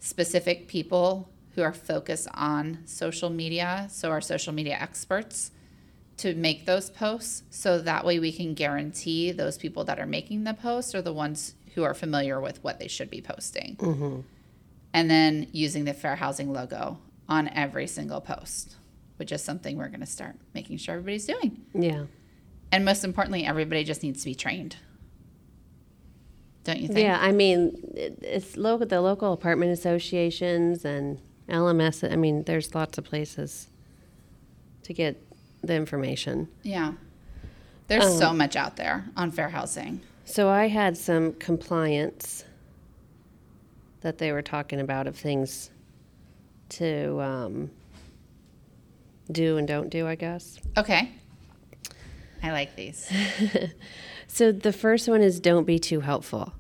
specific 0.00 0.66
people 0.66 1.28
who 1.54 1.62
are 1.62 1.72
focused 1.72 2.28
on 2.34 2.78
social 2.86 3.30
media, 3.30 3.86
so 3.90 4.10
our 4.10 4.20
social 4.20 4.52
media 4.52 4.76
experts, 4.80 5.50
to 6.18 6.34
make 6.34 6.66
those 6.66 6.90
posts. 6.90 7.42
So 7.50 7.78
that 7.80 8.04
way 8.04 8.18
we 8.18 8.32
can 8.32 8.54
guarantee 8.54 9.32
those 9.32 9.58
people 9.58 9.84
that 9.84 9.98
are 9.98 10.06
making 10.06 10.44
the 10.44 10.54
posts 10.54 10.94
are 10.94 11.02
the 11.02 11.12
ones 11.12 11.54
who 11.74 11.82
are 11.82 11.94
familiar 11.94 12.40
with 12.40 12.62
what 12.62 12.78
they 12.78 12.88
should 12.88 13.10
be 13.10 13.20
posting. 13.20 13.76
Mm-hmm. 13.76 14.20
And 14.94 15.10
then 15.10 15.48
using 15.52 15.84
the 15.84 15.94
fair 15.94 16.16
housing 16.16 16.52
logo 16.52 16.98
on 17.28 17.48
every 17.48 17.86
single 17.86 18.20
post, 18.20 18.76
which 19.16 19.32
is 19.32 19.42
something 19.42 19.76
we're 19.76 19.88
going 19.88 20.00
to 20.00 20.06
start 20.06 20.36
making 20.54 20.76
sure 20.76 20.94
everybody's 20.94 21.26
doing. 21.26 21.62
Yeah. 21.74 22.04
And 22.70 22.84
most 22.84 23.04
importantly, 23.04 23.44
everybody 23.44 23.84
just 23.84 24.02
needs 24.02 24.20
to 24.20 24.26
be 24.26 24.34
trained. 24.34 24.76
Don't 26.64 26.78
you 26.78 26.88
think? 26.88 27.00
Yeah, 27.00 27.18
I 27.20 27.32
mean, 27.32 27.76
it's 27.94 28.56
local. 28.56 28.86
The 28.86 29.00
local 29.00 29.32
apartment 29.32 29.72
associations 29.72 30.84
and 30.84 31.20
LMS. 31.48 32.10
I 32.10 32.16
mean, 32.16 32.44
there's 32.44 32.74
lots 32.74 32.98
of 32.98 33.04
places 33.04 33.68
to 34.84 34.92
get 34.92 35.22
the 35.62 35.74
information. 35.74 36.48
Yeah. 36.62 36.94
There's 37.88 38.04
Um, 38.04 38.18
so 38.18 38.32
much 38.32 38.56
out 38.56 38.76
there 38.76 39.04
on 39.16 39.30
fair 39.30 39.48
housing. 39.50 40.00
So 40.24 40.48
I 40.48 40.68
had 40.68 40.96
some 40.96 41.34
compliance 41.34 42.44
that 44.00 44.18
they 44.18 44.32
were 44.32 44.42
talking 44.42 44.80
about 44.80 45.06
of 45.06 45.16
things 45.16 45.70
to 46.70 47.20
um, 47.20 47.70
do 49.30 49.56
and 49.58 49.68
don't 49.68 49.90
do. 49.90 50.06
I 50.06 50.14
guess. 50.14 50.58
Okay. 50.76 51.10
I 52.42 52.50
like 52.50 52.74
these. 52.76 53.10
So 54.32 54.50
the 54.50 54.72
first 54.72 55.08
one 55.10 55.20
is 55.20 55.40
don't 55.40 55.66
be 55.66 55.78
too 55.78 56.00
helpful. 56.00 56.54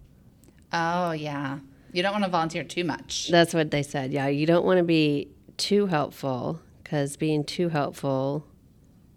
Oh, 0.74 1.12
yeah. 1.12 1.60
You 1.92 2.02
don't 2.02 2.12
want 2.12 2.24
to 2.24 2.30
volunteer 2.30 2.64
too 2.64 2.84
much. 2.84 3.28
That's 3.28 3.52
what 3.54 3.70
they 3.70 3.82
said. 3.82 4.12
Yeah, 4.12 4.28
you 4.28 4.46
don't 4.46 4.64
want 4.64 4.78
to 4.78 4.84
be 4.84 5.28
too 5.58 5.86
helpful 5.86 6.60
because 6.82 7.16
being 7.16 7.44
too 7.44 7.68
helpful 7.68 8.46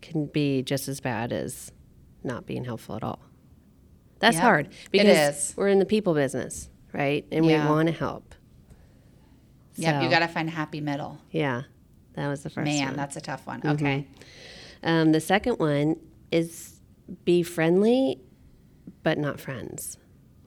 can 0.01 0.25
be 0.27 0.61
just 0.61 0.87
as 0.87 0.99
bad 0.99 1.31
as 1.31 1.71
not 2.23 2.45
being 2.45 2.65
helpful 2.65 2.95
at 2.95 3.03
all. 3.03 3.19
That's 4.19 4.37
hard 4.37 4.69
because 4.91 5.53
we're 5.55 5.67
in 5.67 5.79
the 5.79 5.85
people 5.85 6.13
business, 6.13 6.69
right? 6.93 7.25
And 7.31 7.45
Yeah. 7.45 7.65
we 7.65 7.69
want 7.69 7.87
to 7.87 7.93
help. 7.93 8.35
Yep, 9.75 10.03
you 10.03 10.09
got 10.09 10.19
to 10.19 10.27
find 10.27 10.47
a 10.47 10.51
happy 10.51 10.79
middle. 10.79 11.19
Yeah, 11.31 11.63
that 12.13 12.27
was 12.27 12.43
the 12.43 12.49
first 12.49 12.65
Man, 12.65 12.77
one. 12.79 12.87
Mm-hmm. 12.89 12.95
that's 12.97 13.17
a 13.17 13.21
tough 13.21 13.45
one. 13.45 13.61
Okay. 13.65 14.07
Um, 14.83 15.11
the 15.11 15.19
second 15.19 15.59
one 15.59 15.97
is 16.31 16.79
be 17.25 17.43
friendly, 17.43 18.19
but 19.03 19.17
not 19.17 19.39
friends 19.39 19.97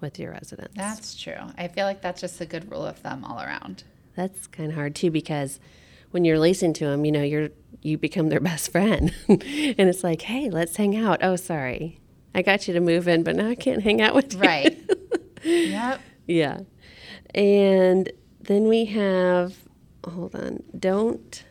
with 0.00 0.18
your 0.18 0.32
residents. 0.32 0.74
That's 0.76 1.14
true. 1.20 1.34
I 1.56 1.68
feel 1.68 1.84
like 1.86 2.00
that's 2.02 2.20
just 2.20 2.40
a 2.40 2.46
good 2.46 2.70
rule 2.70 2.84
of 2.86 2.98
thumb 2.98 3.24
all 3.24 3.40
around. 3.40 3.84
That's 4.16 4.46
kind 4.46 4.70
of 4.70 4.74
hard 4.74 4.94
too 4.94 5.10
because 5.10 5.60
when 6.10 6.24
you're 6.24 6.38
leasing 6.38 6.72
to 6.74 6.86
them, 6.86 7.04
you 7.04 7.12
know, 7.12 7.22
you're 7.22 7.50
you 7.82 7.96
become 7.98 8.28
their 8.28 8.40
best 8.50 8.72
friend, 8.72 9.14
and 9.28 9.40
it's 9.78 10.02
like, 10.02 10.22
hey, 10.22 10.50
let's 10.50 10.76
hang 10.76 10.96
out. 10.96 11.20
Oh, 11.22 11.36
sorry, 11.36 12.00
I 12.34 12.42
got 12.42 12.66
you 12.66 12.74
to 12.74 12.80
move 12.80 13.06
in, 13.08 13.22
but 13.22 13.36
now 13.36 13.48
I 13.48 13.54
can't 13.54 13.82
hang 13.82 14.00
out 14.00 14.14
with 14.14 14.34
you. 14.34 14.40
Right. 14.40 14.78
yep. 15.44 16.00
Yeah, 16.26 16.60
and 17.34 18.10
then 18.40 18.68
we 18.68 18.86
have, 18.86 19.54
hold 20.04 20.34
on, 20.34 20.62
don't 20.78 21.44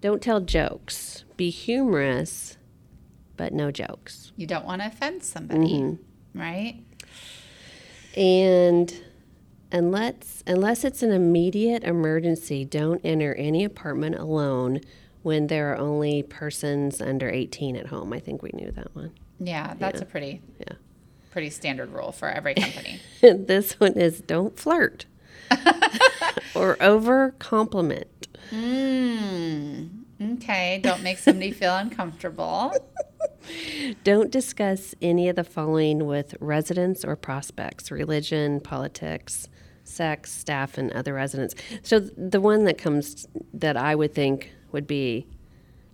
don't 0.00 0.22
tell 0.22 0.40
jokes. 0.40 1.24
Be 1.36 1.50
humorous, 1.50 2.56
but 3.36 3.52
no 3.52 3.70
jokes. 3.70 4.32
You 4.36 4.46
don't 4.46 4.64
want 4.64 4.82
to 4.82 4.88
offend 4.88 5.22
somebody, 5.24 5.72
Mm-hmm. 5.80 6.38
right? 6.40 6.82
And 8.16 8.92
unless 9.72 10.42
unless 10.46 10.84
it's 10.84 11.02
an 11.02 11.12
immediate 11.12 11.84
emergency, 11.84 12.64
don't 12.64 13.00
enter 13.04 13.34
any 13.34 13.64
apartment 13.64 14.14
alone 14.16 14.80
when 15.22 15.48
there 15.48 15.72
are 15.72 15.76
only 15.78 16.22
persons 16.22 17.00
under 17.00 17.28
18 17.28 17.76
at 17.76 17.86
home. 17.88 18.12
I 18.12 18.20
think 18.20 18.42
we 18.42 18.50
knew 18.54 18.70
that 18.72 18.94
one. 18.94 19.12
Yeah, 19.40 19.74
that's 19.78 20.00
a 20.00 20.04
pretty 20.06 20.40
Yeah. 20.60 20.76
pretty 21.30 21.50
standard 21.50 21.92
rule 21.92 22.12
for 22.12 22.28
every 22.28 22.54
company. 22.56 23.00
this 23.20 23.78
one 23.80 23.92
is 23.94 24.20
don't 24.20 24.58
flirt 24.58 25.04
or 26.54 26.76
over 26.82 27.34
compliment. 27.38 28.28
mm, 28.50 29.88
okay, 30.20 30.80
don't 30.82 31.02
make 31.02 31.18
somebody 31.18 31.52
feel 31.52 31.76
uncomfortable. 31.76 32.72
Don't 34.02 34.32
discuss 34.32 34.92
any 35.00 35.28
of 35.28 35.36
the 35.36 35.44
following 35.44 36.04
with 36.06 36.34
residents 36.40 37.04
or 37.04 37.14
prospects 37.14 37.92
religion, 37.92 38.60
politics, 38.60 39.48
sex, 39.84 40.32
staff, 40.32 40.78
and 40.78 40.92
other 40.92 41.14
residents. 41.14 41.54
So, 41.82 42.00
the 42.00 42.40
one 42.40 42.64
that 42.64 42.76
comes 42.76 43.28
that 43.54 43.76
I 43.76 43.94
would 43.94 44.14
think 44.14 44.52
would 44.72 44.86
be 44.86 45.26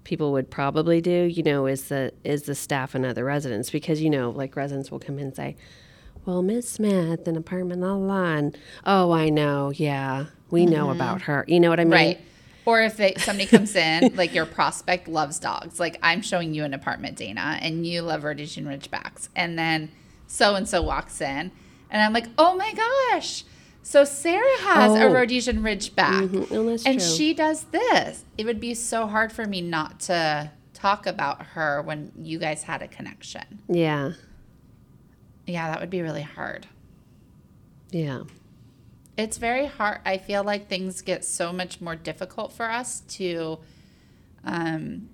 people 0.04 0.32
would 0.32 0.50
probably 0.50 1.00
do, 1.00 1.24
you 1.24 1.42
know, 1.42 1.66
is 1.66 1.88
the 1.88 2.12
is 2.24 2.44
the 2.44 2.54
staff 2.54 2.94
and 2.94 3.04
other 3.04 3.24
residents 3.24 3.70
because 3.70 4.00
you 4.00 4.11
know, 4.11 4.30
like 4.30 4.56
residents 4.56 4.90
will 4.90 4.98
come 4.98 5.18
in 5.18 5.26
and 5.26 5.37
say, 5.37 5.56
"Well, 6.24 6.42
Miss 6.42 6.68
Smith, 6.68 7.26
an 7.28 7.37
apartment 7.37 7.80
la 7.80 7.94
la," 7.94 8.14
la," 8.14 8.35
and 8.35 8.58
oh, 8.87 9.12
I 9.12 9.28
know, 9.28 9.72
yeah, 9.74 10.26
we 10.50 10.66
know 10.66 10.87
mm-hmm. 10.87 10.96
about 10.96 11.22
her. 11.22 11.44
You 11.48 11.61
know 11.61 11.70
what 11.70 11.80
I 11.80 11.85
mean? 11.85 11.92
Right. 11.92 12.20
Or 12.64 12.81
if 12.83 12.96
they, 12.96 13.14
somebody 13.16 13.46
comes 13.46 13.75
in, 13.75 14.14
like 14.16 14.33
your 14.35 14.46
prospect 14.46 15.09
loves 15.09 15.38
dogs. 15.38 15.81
Like 15.81 15.98
I'm 16.03 16.22
showing 16.22 16.55
you 16.55 16.64
an 16.64 16.75
apartment, 16.75 17.16
Dana, 17.16 17.59
and 17.61 17.85
you 17.87 18.03
love 18.03 18.22
Rhodesian 18.25 18.64
Ridgebacks. 18.66 19.29
And 19.35 19.59
then 19.59 19.90
so 20.27 20.55
and 20.55 20.68
so 20.68 20.81
walks 20.83 21.20
in, 21.20 21.51
and 21.90 22.03
I'm 22.03 22.12
like, 22.12 22.27
oh 22.38 22.57
my 22.57 22.72
gosh. 23.12 23.44
So 23.83 24.05
Sarah 24.05 24.59
has 24.61 24.94
a 24.94 25.05
Oh. 25.07 25.12
Rhodesian 25.12 25.62
Ridgeback, 25.62 26.29
Mhm. 26.29 26.46
Oh, 26.53 26.68
and 26.88 27.01
true. 27.01 27.16
she 27.16 27.35
does 27.35 27.64
this. 27.64 28.25
It 28.38 28.46
would 28.46 28.61
be 28.61 28.75
so 28.75 29.09
hard 29.09 29.33
for 29.33 29.44
me 29.44 29.61
not 29.61 29.98
to 30.03 30.53
talk 30.72 31.05
about 31.07 31.42
her 31.46 31.83
when 31.83 32.12
you 32.16 32.38
guys 32.38 32.62
had 32.62 32.81
a 32.81 32.87
connection. 32.88 33.61
Yeah, 33.68 34.12
Yeah, 35.46 35.68
that 35.72 35.81
would 35.81 35.90
be 35.90 36.01
really 36.01 36.22
hard. 36.22 36.66
yeah, 37.90 38.22
It's 39.16 39.37
very 39.38 39.66
hard. 39.66 40.01
I 40.05 40.18
feel 40.18 40.42
like 40.42 40.68
things 40.68 41.03
get 41.03 41.25
so 41.25 41.53
much 41.53 41.81
more 41.81 41.96
difficult 41.96 42.53
for 42.53 42.70
us 42.70 43.01
to, 43.11 43.59
um, 44.44 45.11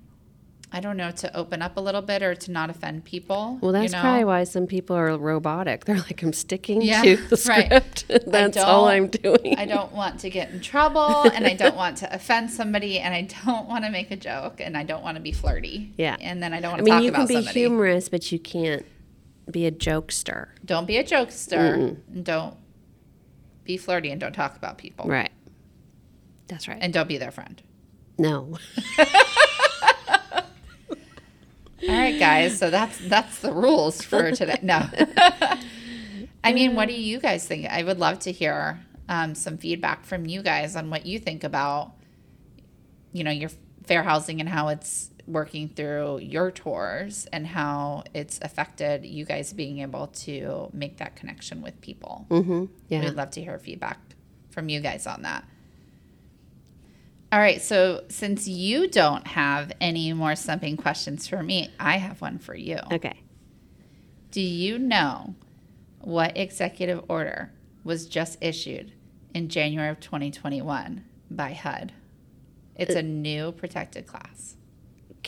I 0.71 0.81
don't 0.81 0.97
know, 0.97 1.11
to 1.11 1.37
open 1.37 1.63
up 1.63 1.77
a 1.77 1.81
little 1.81 2.03
bit 2.03 2.23
or 2.23 2.35
to 2.37 2.51
not 2.53 2.71
offend 2.71 3.05
people. 3.05 3.59
Well, 3.61 3.73
that's 3.73 3.87
you 3.93 3.97
know? 3.97 4.03
probably 4.03 4.25
why 4.25 4.45
some 4.45 4.67
people 4.67 4.95
are 4.95 5.17
robotic. 5.17 5.85
They're 5.87 5.97
like, 5.97 6.23
I'm 6.23 6.33
sticking 6.33 6.81
Yeah, 6.83 7.03
to 7.03 7.17
the 7.17 7.45
right. 7.49 7.65
script. 7.67 8.07
that's 8.31 8.57
all 8.57 8.87
I'm 8.87 9.09
doing. 9.09 9.57
I 9.59 9.65
don't 9.65 9.93
want 9.93 10.21
to 10.21 10.31
get 10.31 10.51
in 10.51 10.61
trouble 10.61 11.23
and 11.33 11.45
I 11.47 11.55
don't 11.55 11.75
want 11.75 11.97
to 11.99 12.15
offend 12.15 12.51
somebody 12.51 13.01
and 13.01 13.13
I 13.15 13.23
don't 13.45 13.67
want 13.67 13.85
to 13.85 13.91
make 13.91 14.11
a 14.13 14.17
joke 14.17 14.61
and 14.61 14.77
I 14.77 14.85
don't 14.85 15.03
want 15.03 15.17
to 15.17 15.23
be 15.23 15.33
flirty. 15.33 15.93
Yeah. 15.97 16.17
And 16.21 16.41
then 16.43 16.53
I 16.53 16.61
don't 16.61 16.73
want 16.73 16.85
to 16.87 16.93
I 16.93 16.95
mean, 16.95 16.95
talk 16.95 17.03
you 17.03 17.09
about 17.11 17.19
can 17.21 17.27
be 17.29 17.35
somebody. 17.35 17.61
humorous, 17.61 18.09
but 18.09 18.31
you 18.31 18.39
can't 18.39 18.85
be 19.51 19.67
a 19.67 19.73
jokester. 19.73 20.49
Don't 20.65 20.87
be 20.87 20.99
a 20.99 21.05
jokester 21.05 21.97
and 22.15 22.25
don't 22.25 22.55
be 23.69 23.77
flirty 23.77 24.11
and 24.11 24.21
don't 24.21 24.33
talk 24.33 24.57
about 24.57 24.79
people. 24.79 25.07
Right. 25.07 25.31
That's 26.49 26.67
right. 26.67 26.79
And 26.81 26.93
don't 26.93 27.07
be 27.07 27.19
their 27.19 27.31
friend. 27.31 27.63
no. 28.19 28.59
All 31.81 31.95
right, 31.95 32.19
guys. 32.19 32.59
So 32.59 32.71
that's 32.71 32.99
that's 33.09 33.39
the 33.39 33.53
rules 33.53 34.03
for 34.03 34.33
today. 34.33 34.59
No, 34.63 34.85
I 36.43 36.53
mean, 36.53 36.75
what 36.75 36.89
do 36.89 36.95
you 36.95 37.21
guys 37.21 37.47
think? 37.47 37.67
I 37.67 37.85
would 37.85 38.01
love 38.01 38.19
to 38.21 38.33
hear 38.33 38.81
um, 39.09 39.37
some 39.37 39.59
feedback 39.59 40.05
from 40.05 40.27
you 40.27 40.43
guys 40.43 40.75
on 40.75 40.91
what 40.91 41.07
you 41.07 41.21
think 41.21 41.45
about, 41.45 41.93
you 43.13 43.23
know, 43.23 43.31
your 43.31 43.51
fair 43.85 44.03
housing 44.03 44.41
and 44.41 44.49
how 44.49 44.69
it's 44.69 45.11
working 45.29 45.69
through 45.69 46.19
your 46.19 46.51
tours 46.51 47.27
and 47.33 47.47
how 47.47 48.03
it's 48.14 48.38
affected 48.43 49.05
you 49.05 49.25
guys 49.25 49.53
being 49.53 49.79
able 49.81 50.07
to 50.09 50.71
make 50.73 50.97
that 50.97 51.17
connection 51.17 51.61
with 51.61 51.81
people. 51.81 52.27
Mm-hmm. 52.31 52.64
Yeah. 52.88 53.05
We'd 53.05 53.14
love 53.14 53.31
to 53.33 53.43
hear 53.43 53.59
feedback 53.59 53.99
from 54.51 54.69
you 54.69 54.81
guys 54.81 55.07
on 55.07 55.23
that. 55.23 55.45
All 57.31 57.38
right, 57.38 57.61
so 57.61 58.05
since 58.09 58.49
you 58.49 58.88
don't 58.88 59.27
have 59.27 59.71
any 59.83 60.14
more 60.14 60.35
stumping 60.35 60.79
questions 60.79 61.27
for 61.27 61.43
me, 61.43 61.71
I 61.79 61.99
have 61.99 62.23
one 62.23 62.38
for 62.38 62.55
you. 62.55 62.79
Okay. 62.91 63.21
Do 64.31 64.41
you 64.41 64.79
know 64.79 65.35
what 66.01 66.38
executive 66.38 67.05
order 67.09 67.53
was 67.85 68.07
just 68.07 68.38
issued 68.41 68.93
in 69.35 69.49
January 69.49 69.91
of 69.91 70.01
2021 70.01 71.05
by 71.31 71.53
HUD? 71.53 71.93
It's 72.77 72.95
a 72.95 73.03
new 73.03 73.53
protected 73.53 74.07
class. 74.07 74.57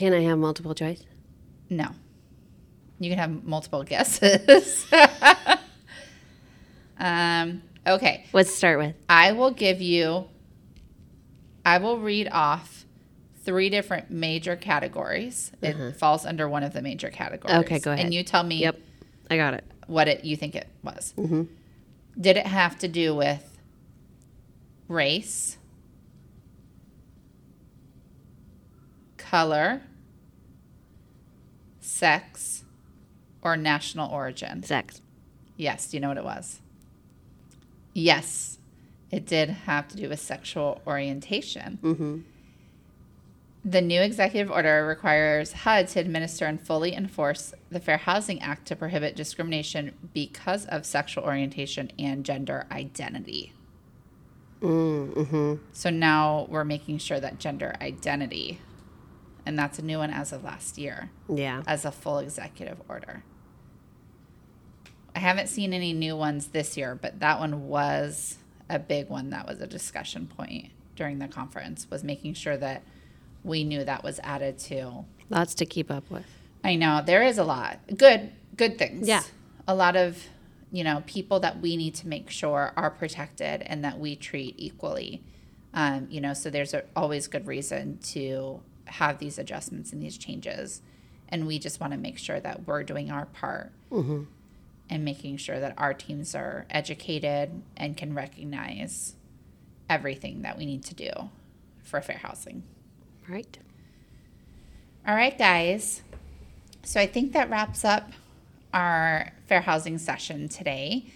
Can 0.00 0.14
I 0.14 0.22
have 0.22 0.38
multiple 0.38 0.74
choice? 0.74 1.04
No. 1.68 1.88
You 3.00 3.10
can 3.10 3.18
have 3.18 3.44
multiple 3.44 3.82
guesses. 3.82 4.86
um, 6.98 7.60
okay. 7.86 8.24
Let's 8.32 8.50
start 8.50 8.78
with. 8.78 8.94
I 9.10 9.32
will 9.32 9.50
give 9.50 9.82
you, 9.82 10.24
I 11.66 11.76
will 11.76 11.98
read 11.98 12.30
off 12.32 12.86
three 13.44 13.68
different 13.68 14.10
major 14.10 14.56
categories. 14.56 15.52
It 15.60 15.96
falls 15.96 16.24
under 16.24 16.48
one 16.48 16.62
of 16.62 16.72
the 16.72 16.80
major 16.80 17.10
categories. 17.10 17.52
Uh-huh. 17.52 17.64
Okay, 17.64 17.78
go 17.78 17.92
ahead. 17.92 18.06
And 18.06 18.14
you 18.14 18.22
tell 18.22 18.42
me 18.42 18.60
Yep. 18.60 18.80
I 19.30 19.36
got 19.36 19.52
it. 19.52 19.64
what 19.86 20.08
it 20.08 20.24
you 20.24 20.34
think 20.34 20.54
it 20.54 20.68
was. 20.82 21.12
Mm-hmm. 21.18 21.42
Did 22.18 22.38
it 22.38 22.46
have 22.46 22.78
to 22.78 22.88
do 22.88 23.14
with 23.14 23.58
race, 24.88 25.58
color, 29.18 29.82
sex, 32.00 32.64
or 33.42 33.56
national 33.56 34.10
origin? 34.10 34.62
Sex. 34.62 35.02
Yes. 35.56 35.90
Do 35.90 35.96
you 35.96 36.00
know 36.00 36.08
what 36.08 36.16
it 36.16 36.24
was? 36.24 36.60
Yes. 37.92 38.58
It 39.10 39.26
did 39.26 39.50
have 39.50 39.86
to 39.88 39.96
do 39.96 40.08
with 40.08 40.18
sexual 40.20 40.80
orientation. 40.86 41.78
Mm-hmm. 41.82 42.18
The 43.62 43.82
new 43.82 44.00
executive 44.00 44.50
order 44.50 44.86
requires 44.86 45.52
HUD 45.52 45.88
to 45.88 46.00
administer 46.00 46.46
and 46.46 46.58
fully 46.58 46.94
enforce 46.94 47.52
the 47.70 47.80
Fair 47.80 47.98
Housing 47.98 48.40
Act 48.40 48.66
to 48.68 48.76
prohibit 48.76 49.14
discrimination 49.14 49.94
because 50.14 50.64
of 50.66 50.86
sexual 50.86 51.24
orientation 51.24 51.92
and 51.98 52.24
gender 52.24 52.66
identity. 52.72 53.52
Mm-hmm. 54.62 55.56
So 55.72 55.90
now 55.90 56.46
we're 56.48 56.64
making 56.64 56.98
sure 56.98 57.20
that 57.20 57.38
gender 57.38 57.74
identity, 57.82 58.60
and 59.50 59.58
that's 59.58 59.80
a 59.80 59.82
new 59.82 59.98
one 59.98 60.10
as 60.12 60.32
of 60.32 60.44
last 60.44 60.78
year, 60.78 61.10
Yeah. 61.28 61.64
as 61.66 61.84
a 61.84 61.90
full 61.90 62.18
executive 62.20 62.80
order. 62.88 63.24
I 65.12 65.18
haven't 65.18 65.48
seen 65.48 65.72
any 65.72 65.92
new 65.92 66.16
ones 66.16 66.46
this 66.48 66.76
year, 66.76 66.94
but 66.94 67.18
that 67.18 67.40
one 67.40 67.66
was 67.66 68.38
a 68.68 68.78
big 68.78 69.08
one 69.08 69.30
that 69.30 69.48
was 69.48 69.60
a 69.60 69.66
discussion 69.66 70.28
point 70.28 70.70
during 70.94 71.18
the 71.18 71.26
conference 71.26 71.88
was 71.90 72.04
making 72.04 72.34
sure 72.34 72.56
that 72.58 72.84
we 73.42 73.64
knew 73.64 73.82
that 73.84 74.04
was 74.04 74.20
added 74.22 74.56
to. 74.58 75.04
Lots 75.30 75.56
to 75.56 75.66
keep 75.66 75.90
up 75.90 76.08
with. 76.12 76.26
I 76.62 76.76
know 76.76 77.02
there 77.04 77.24
is 77.24 77.36
a 77.36 77.44
lot. 77.44 77.80
Good 77.96 78.30
good 78.56 78.78
things. 78.78 79.08
Yeah. 79.08 79.22
A 79.66 79.74
lot 79.74 79.96
of, 79.96 80.22
you 80.70 80.84
know, 80.84 81.02
people 81.06 81.40
that 81.40 81.60
we 81.60 81.76
need 81.76 81.96
to 81.96 82.06
make 82.06 82.30
sure 82.30 82.72
are 82.76 82.90
protected 82.90 83.62
and 83.62 83.82
that 83.84 83.98
we 83.98 84.14
treat 84.14 84.54
equally. 84.58 85.24
Um, 85.74 86.06
you 86.08 86.20
know, 86.20 86.34
so 86.34 86.50
there's 86.50 86.72
a, 86.72 86.84
always 86.94 87.26
good 87.26 87.48
reason 87.48 87.98
to 88.12 88.60
have 88.92 89.18
these 89.18 89.38
adjustments 89.38 89.92
and 89.92 90.02
these 90.02 90.18
changes. 90.18 90.82
And 91.28 91.46
we 91.46 91.58
just 91.58 91.80
want 91.80 91.92
to 91.92 91.98
make 91.98 92.18
sure 92.18 92.40
that 92.40 92.66
we're 92.66 92.82
doing 92.82 93.10
our 93.10 93.26
part 93.26 93.72
Mm-hmm. 93.90 94.22
and 94.88 95.04
making 95.04 95.36
sure 95.36 95.58
that 95.58 95.74
our 95.76 95.92
teams 95.94 96.34
are 96.34 96.64
educated 96.70 97.62
and 97.76 97.96
can 97.96 98.14
recognize 98.14 99.14
everything 99.88 100.42
that 100.42 100.56
we 100.56 100.64
need 100.64 100.84
to 100.84 100.94
do 100.94 101.10
for 101.82 102.00
fair 102.00 102.18
housing. 102.18 102.62
Right. 103.28 103.58
All 105.06 105.14
right, 105.14 105.36
guys. 105.36 106.02
So 106.84 107.00
I 107.00 107.06
think 107.06 107.32
that 107.32 107.50
wraps 107.50 107.84
up 107.84 108.12
our 108.72 109.32
fair 109.46 109.60
housing 109.60 109.98
session 109.98 110.48
today. 110.48 111.06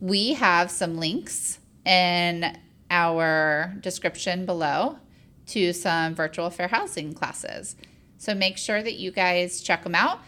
We 0.00 0.34
have 0.34 0.70
some 0.70 0.98
links 0.98 1.58
in 1.84 2.56
our 2.90 3.72
description 3.80 4.46
below 4.46 4.98
to 5.48 5.72
some 5.72 6.14
virtual 6.14 6.50
fair 6.50 6.68
housing 6.68 7.12
classes. 7.12 7.76
So 8.18 8.34
make 8.34 8.58
sure 8.58 8.82
that 8.82 8.94
you 8.94 9.10
guys 9.10 9.60
check 9.60 9.84
them 9.84 9.94
out. 9.94 10.20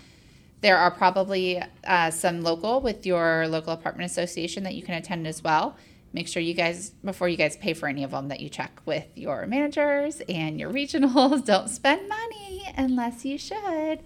There 0.61 0.77
are 0.77 0.91
probably 0.91 1.63
uh, 1.85 2.11
some 2.11 2.43
local 2.43 2.81
with 2.81 3.07
your 3.07 3.49
local 3.49 3.73
apartment 3.73 4.11
association 4.11 4.65
that 4.65 4.75
you 4.75 4.83
can 4.83 4.95
attend 4.95 5.27
as 5.27 5.43
well. 5.43 5.77
Make 6.13 6.29
sure 6.29 6.43
you 6.43 6.55
guys, 6.55 6.91
before 7.05 7.29
you 7.29 7.37
guys 7.37 7.57
pay 7.57 7.73
for 7.73 7.89
any 7.89 8.03
of 8.03 8.11
them, 8.11 8.29
that 8.29 8.41
you 8.41 8.49
check 8.49 8.81
with 8.85 9.07
your 9.15 9.47
managers 9.47 10.21
and 10.29 10.59
your 10.59 10.73
regionals. 10.73 11.45
Don't 11.47 11.69
spend 11.69 12.09
money 12.09 12.65
unless 12.77 13.25
you 13.25 13.39
should. 13.39 14.01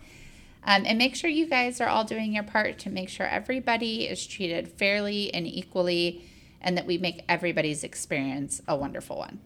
Um, 0.67 0.85
and 0.87 0.97
make 0.97 1.15
sure 1.15 1.29
you 1.29 1.47
guys 1.47 1.81
are 1.81 1.89
all 1.89 2.05
doing 2.05 2.33
your 2.33 2.45
part 2.45 2.79
to 2.81 2.91
make 2.91 3.09
sure 3.09 3.27
everybody 3.27 4.07
is 4.07 4.27
treated 4.27 4.69
fairly 4.69 5.33
and 5.35 5.47
equally 5.47 6.25
and 6.61 6.77
that 6.79 6.87
we 6.87 6.97
make 6.97 7.23
everybody's 7.29 7.85
experience 7.85 8.63
a 8.67 8.75
wonderful 8.75 9.19
one. 9.19 9.41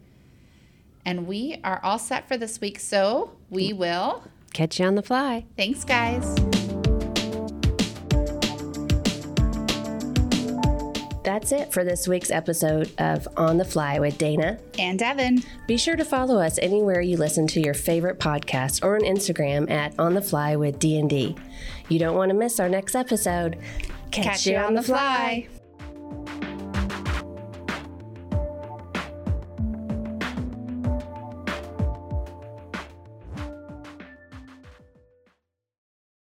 And 1.09 1.27
we 1.27 1.59
are 1.65 1.81
all 1.83 1.99
set 1.99 2.29
for 2.29 2.37
this 2.37 2.61
week. 2.61 2.79
So 2.79 3.33
we 3.49 3.73
will. 3.73 4.25
Catch 4.53 4.79
you 4.79 4.85
on 4.85 4.95
the 4.95 5.03
fly. 5.03 5.47
Thanks, 5.57 5.83
guys. 5.83 6.35
That's 11.25 11.51
it 11.51 11.73
for 11.73 11.83
this 11.83 12.07
week's 12.07 12.31
episode 12.31 12.93
of 12.99 13.27
On 13.39 13.57
the 13.57 13.65
Fly 13.65 13.99
with 14.01 14.19
Dana. 14.19 14.59
And 14.79 14.99
Devin. 14.99 15.43
Be 15.67 15.79
sure 15.79 15.97
to 15.97 16.05
follow 16.05 16.43
us 16.43 16.59
anywhere 16.59 17.01
you 17.01 17.17
listen 17.17 17.47
to 17.49 17.61
your 17.61 17.73
favorite 17.73 18.19
podcast 18.19 18.85
or 18.85 18.95
on 18.95 19.01
Instagram 19.01 19.71
at 19.71 19.99
On 19.99 20.13
the 20.13 20.21
Fly 20.21 20.57
with 20.57 20.79
D&D. 20.79 21.35
You 21.89 21.99
don't 21.99 22.17
want 22.17 22.29
to 22.29 22.35
miss 22.35 22.61
our 22.61 22.69
next 22.69 22.95
episode. 22.95 23.57
Catch, 24.11 24.47
you 24.47 24.59
on 24.59 24.75
the 24.75 24.83
fly. 24.83 25.49